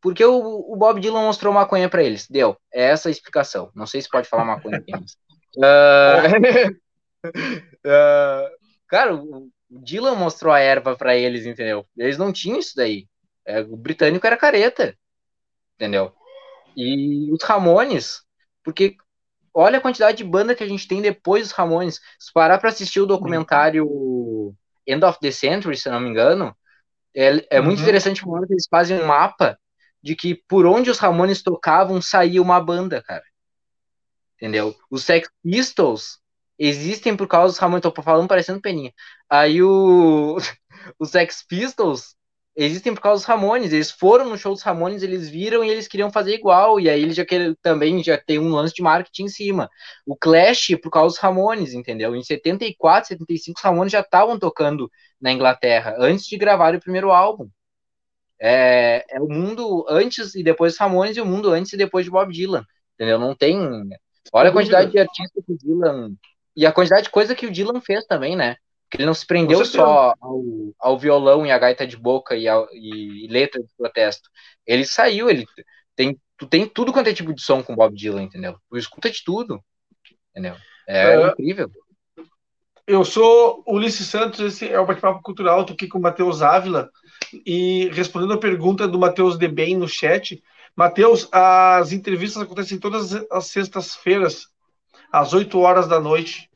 [0.00, 2.28] Porque o, o Bob Dylan mostrou maconha para eles.
[2.28, 2.56] Deu.
[2.72, 3.70] É essa a explicação.
[3.74, 5.16] Não sei se pode falar maconha aqui, mas.
[5.56, 6.76] Uh...
[7.86, 8.64] uh...
[8.86, 11.86] Cara, o Dylan mostrou a erva para eles, entendeu?
[11.96, 13.08] Eles não tinham isso daí.
[13.46, 14.96] É, o britânico era careta,
[15.74, 16.12] entendeu?
[16.76, 18.22] E os Ramones,
[18.62, 18.96] porque
[19.54, 22.00] olha a quantidade de banda que a gente tem depois dos Ramones.
[22.18, 24.54] Se parar para assistir o documentário
[24.86, 26.54] End of the Century, se não me engano,
[27.14, 27.84] é, é muito uhum.
[27.84, 29.58] interessante que eles fazem um mapa
[30.02, 33.22] de que por onde os Ramones tocavam saía uma banda, cara.
[34.36, 34.76] Entendeu?
[34.90, 36.18] Os Sex Pistols
[36.58, 37.82] existem por causa dos Ramones.
[37.82, 38.92] Tô falando parecendo peninha.
[39.30, 40.36] Aí o,
[40.98, 42.16] os Sex Pistols
[42.56, 43.72] existem por causa dos Ramones.
[43.72, 46.78] Eles foram no show dos Ramones, eles viram e eles queriam fazer igual.
[46.78, 49.70] E aí eles já querem, também já tem um lance de marketing em cima.
[50.06, 52.14] O Clash por causa dos Ramones, entendeu?
[52.14, 54.90] Em 74, 75, os Ramones já estavam tocando
[55.20, 57.48] na Inglaterra antes de gravar o primeiro álbum.
[58.40, 62.04] É, é o mundo antes e depois dos Ramones e o mundo antes e depois
[62.04, 63.18] de Bob Dylan, entendeu?
[63.18, 63.58] Não tem.
[64.32, 66.14] Olha a quantidade de artistas que o Dylan.
[66.56, 68.56] E a quantidade de coisa que o Dylan fez também, né?
[68.94, 70.42] Que ele não se prendeu só ao,
[70.78, 74.30] ao, violão e a gaita de boca e, ao, e, letra de protesto.
[74.64, 75.44] Ele saiu, ele
[75.96, 78.56] tem, tu tem tudo quanto é tipo de som com Bob Dylan, entendeu?
[78.70, 79.60] Tu escuta de tudo,
[80.30, 80.54] entendeu?
[80.88, 81.68] É, é incrível.
[82.86, 86.90] Eu sou Ulisses Santos, esse é o Bate-Papo Cultural, tô aqui com o Matheus Ávila,
[87.44, 90.40] e respondendo a pergunta do Matheus Debem no chat,
[90.76, 94.48] Matheus, as entrevistas acontecem todas as sextas-feiras,
[95.10, 96.50] às 8 horas da noite,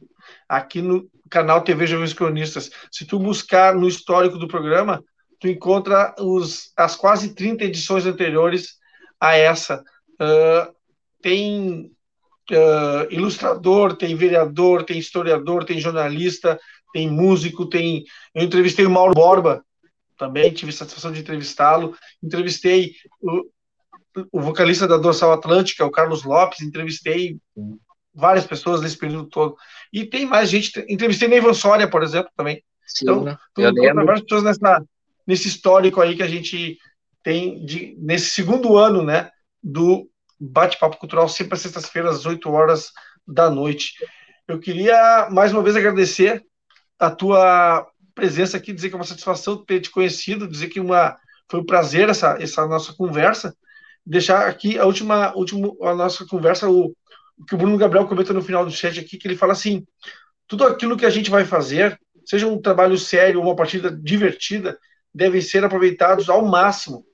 [0.49, 2.70] aqui no canal TV Jovens Cronistas.
[2.90, 5.03] Se tu buscar no histórico do programa,
[5.38, 8.76] tu encontra os, as quase 30 edições anteriores
[9.20, 9.82] a essa.
[10.14, 10.74] Uh,
[11.20, 11.92] tem
[12.51, 16.59] uh, ilustrador, tem vereador, tem historiador, tem jornalista,
[16.92, 18.05] tem músico, tem.
[18.34, 19.64] Eu entrevistei o Mauro Borba,
[20.16, 21.96] também tive satisfação de entrevistá-lo.
[22.22, 23.44] Entrevistei o,
[24.32, 27.38] o vocalista da Dorsal Atlântica, o Carlos Lopes, entrevistei
[28.15, 29.57] várias pessoas nesse período todo.
[29.93, 30.85] E tem mais gente.
[30.89, 32.63] Entrevistei Neivan Soria, por exemplo, também.
[32.87, 34.83] Sim, então, tem várias pessoas nessa,
[35.27, 36.79] nesse histórico aí que a gente
[37.23, 39.31] tem de, nesse segundo ano, né,
[39.63, 40.09] do
[40.41, 42.91] Bate-Papo Cultural, sempre às sextas-feiras, às 8 horas
[43.27, 43.95] da noite.
[44.47, 46.43] Eu queria, mais uma vez, agradecer
[46.99, 51.17] a tua presença aqui, dizer que é uma satisfação ter te conhecido, dizer que uma,
[51.51, 53.55] foi um prazer essa, essa nossa conversa.
[54.05, 56.95] Deixar aqui a última, última a nossa conversa, o,
[57.47, 59.86] que o Bruno Gabriel comenta no final do chat aqui, que ele fala assim:
[60.47, 64.78] tudo aquilo que a gente vai fazer, seja um trabalho sério ou uma partida divertida,
[65.14, 67.05] devem ser aproveitados ao máximo.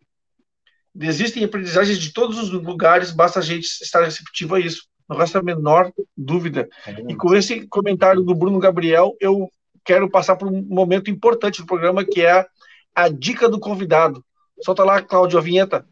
[0.98, 4.86] Existem aprendizagens de todos os lugares, basta a gente estar receptivo a isso.
[5.08, 6.68] Não resta a menor dúvida.
[7.08, 9.50] E com esse comentário do Bruno Gabriel, eu
[9.84, 12.46] quero passar por um momento importante do programa, que é
[12.94, 14.24] a dica do convidado.
[14.64, 15.84] Solta lá, Cláudio, a vinheta.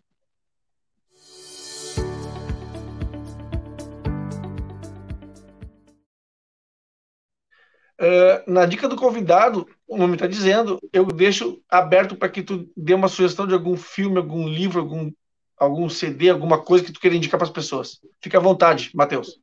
[8.03, 12.69] Uh, na dica do convidado, o nome está dizendo, eu deixo aberto para que tu
[12.77, 15.13] dê uma sugestão de algum filme, algum livro, algum,
[15.57, 18.01] algum CD, alguma coisa que tu queira indicar para as pessoas.
[18.21, 19.41] Fique à vontade, Matheus.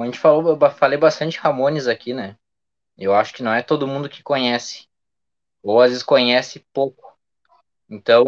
[0.00, 2.36] A gente falou, falei bastante Ramones aqui, né?
[2.98, 4.88] Eu acho que não é todo mundo que conhece,
[5.62, 7.16] ou às vezes conhece pouco.
[7.88, 8.24] Então,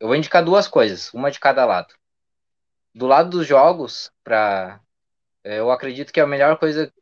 [0.00, 1.94] eu vou indicar duas coisas, uma de cada lado.
[2.92, 4.80] Do lado dos jogos, para
[5.44, 6.92] eu acredito que a melhor coisa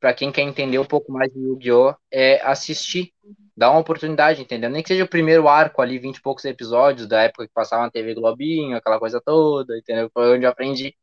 [0.00, 1.94] para quem quer entender um pouco mais de Yu-Gi-Oh!
[2.10, 3.12] é assistir,
[3.56, 4.70] dar uma oportunidade, entendeu?
[4.70, 7.82] Nem que seja o primeiro arco ali, 20 e poucos episódios, da época que passava
[7.82, 10.10] na TV Globinho, aquela coisa toda, entendeu?
[10.12, 10.94] Foi onde eu aprendi.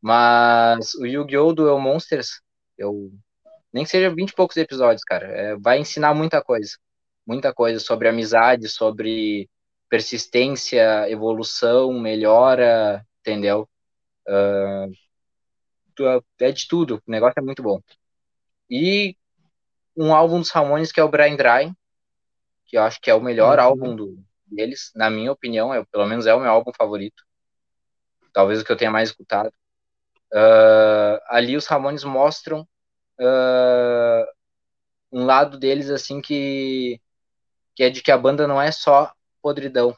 [0.00, 1.52] Mas o Yu-Gi-Oh!
[1.54, 2.40] Duel Monsters,
[2.78, 3.10] eu.
[3.72, 6.76] Nem que seja 20 e poucos episódios, cara, é, vai ensinar muita coisa.
[7.26, 9.48] Muita coisa sobre amizade, sobre
[9.88, 13.68] persistência, evolução, melhora, entendeu?
[14.28, 14.92] Uh,
[16.40, 17.80] é de tudo, o negócio é muito bom.
[18.68, 19.16] E
[19.96, 21.72] um álbum dos Ramones que é o Brian Dry,
[22.66, 23.64] que eu acho que é o melhor uhum.
[23.64, 27.24] álbum do, deles, na minha opinião, é, pelo menos é o meu álbum favorito.
[28.32, 29.52] Talvez o que eu tenha mais escutado.
[30.32, 32.66] Uh, ali os Ramones mostram
[33.20, 34.26] uh,
[35.12, 37.00] um lado deles assim que
[37.76, 39.94] que é de que a banda não é só podridão,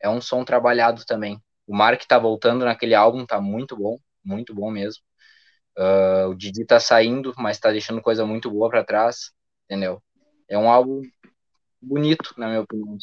[0.00, 1.42] é um som trabalhado também.
[1.66, 5.02] O Mark tá voltando naquele álbum, tá muito bom, muito bom mesmo.
[5.78, 9.30] Uh, o Didi tá saindo, mas tá deixando coisa muito boa para trás,
[9.64, 10.02] entendeu?
[10.48, 11.02] É um álbum
[11.80, 12.98] bonito, na minha opinião.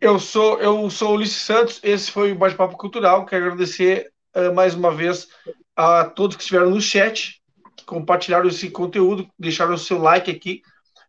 [0.00, 3.24] Eu sou, eu sou Ulisses Santos, esse foi o Bate-Papo Cultural.
[3.26, 5.28] Quero agradecer uh, mais uma vez
[5.76, 7.40] a todos que estiveram no chat,
[7.76, 10.62] que compartilharam esse conteúdo, deixaram o seu like aqui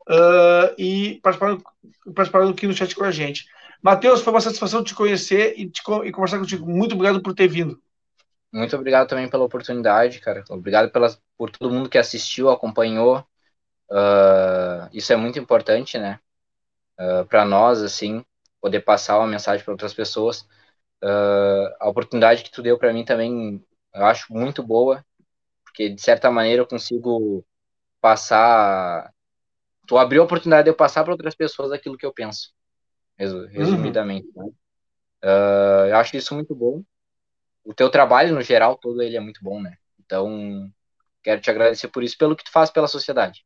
[0.08, 1.60] uh, e participaram,
[2.14, 3.48] participaram aqui no chat com a gente.
[3.82, 6.70] Matheus, foi uma satisfação te conhecer e, te, e conversar contigo.
[6.70, 7.82] Muito obrigado por ter vindo.
[8.58, 10.44] Muito obrigado também pela oportunidade, cara.
[10.50, 13.20] Obrigado pela, por todo mundo que assistiu, acompanhou.
[13.90, 16.20] Uh, isso é muito importante, né?
[17.00, 18.26] Uh, para nós, assim,
[18.60, 20.42] poder passar uma mensagem para outras pessoas.
[21.04, 25.06] Uh, a oportunidade que tu deu para mim também, eu acho muito boa,
[25.64, 27.46] porque de certa maneira eu consigo
[28.02, 29.14] passar.
[29.86, 32.52] Tu abriu a oportunidade de eu passar para outras pessoas aquilo que eu penso,
[33.20, 33.46] uhum.
[33.52, 34.28] resumidamente.
[34.36, 34.46] Uhum.
[34.48, 34.52] Né?
[35.92, 36.84] Eu acho isso muito bom.
[37.68, 39.76] O teu trabalho, no geral, todo ele é muito bom, né?
[40.00, 40.72] Então,
[41.22, 43.44] quero te agradecer por isso, pelo que tu faz pela sociedade.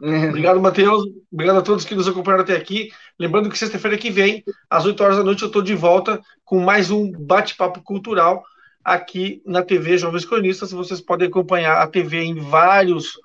[0.00, 1.04] Obrigado, Matheus.
[1.32, 2.92] Obrigado a todos que nos acompanharam até aqui.
[3.18, 6.60] Lembrando que sexta-feira que vem, às 8 horas da noite, eu estou de volta com
[6.60, 8.44] mais um bate-papo cultural
[8.84, 10.70] aqui na TV Jovens Cronistas.
[10.70, 13.18] Vocês podem acompanhar a TV em vários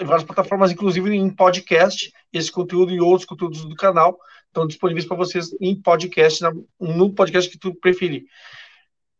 [0.00, 2.12] em várias plataformas, inclusive em podcast.
[2.32, 4.16] Esse conteúdo e outros conteúdos do canal
[4.46, 6.44] estão disponíveis para vocês em podcast,
[6.80, 8.24] no podcast que tu preferir.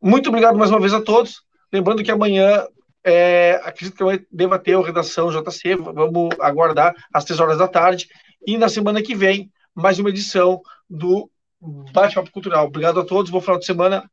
[0.01, 1.43] Muito obrigado mais uma vez a todos.
[1.73, 2.67] Lembrando que amanhã
[3.05, 7.69] é, acredito que eu deva ter a redação JC, vamos aguardar às três horas da
[7.69, 8.09] tarde.
[8.47, 11.31] E na semana que vem, mais uma edição do
[11.61, 12.67] Bate-Papo Cultural.
[12.67, 14.11] Obrigado a todos, bom final de semana.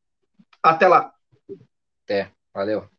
[0.61, 1.11] Até lá.
[2.03, 2.94] Até, valeu.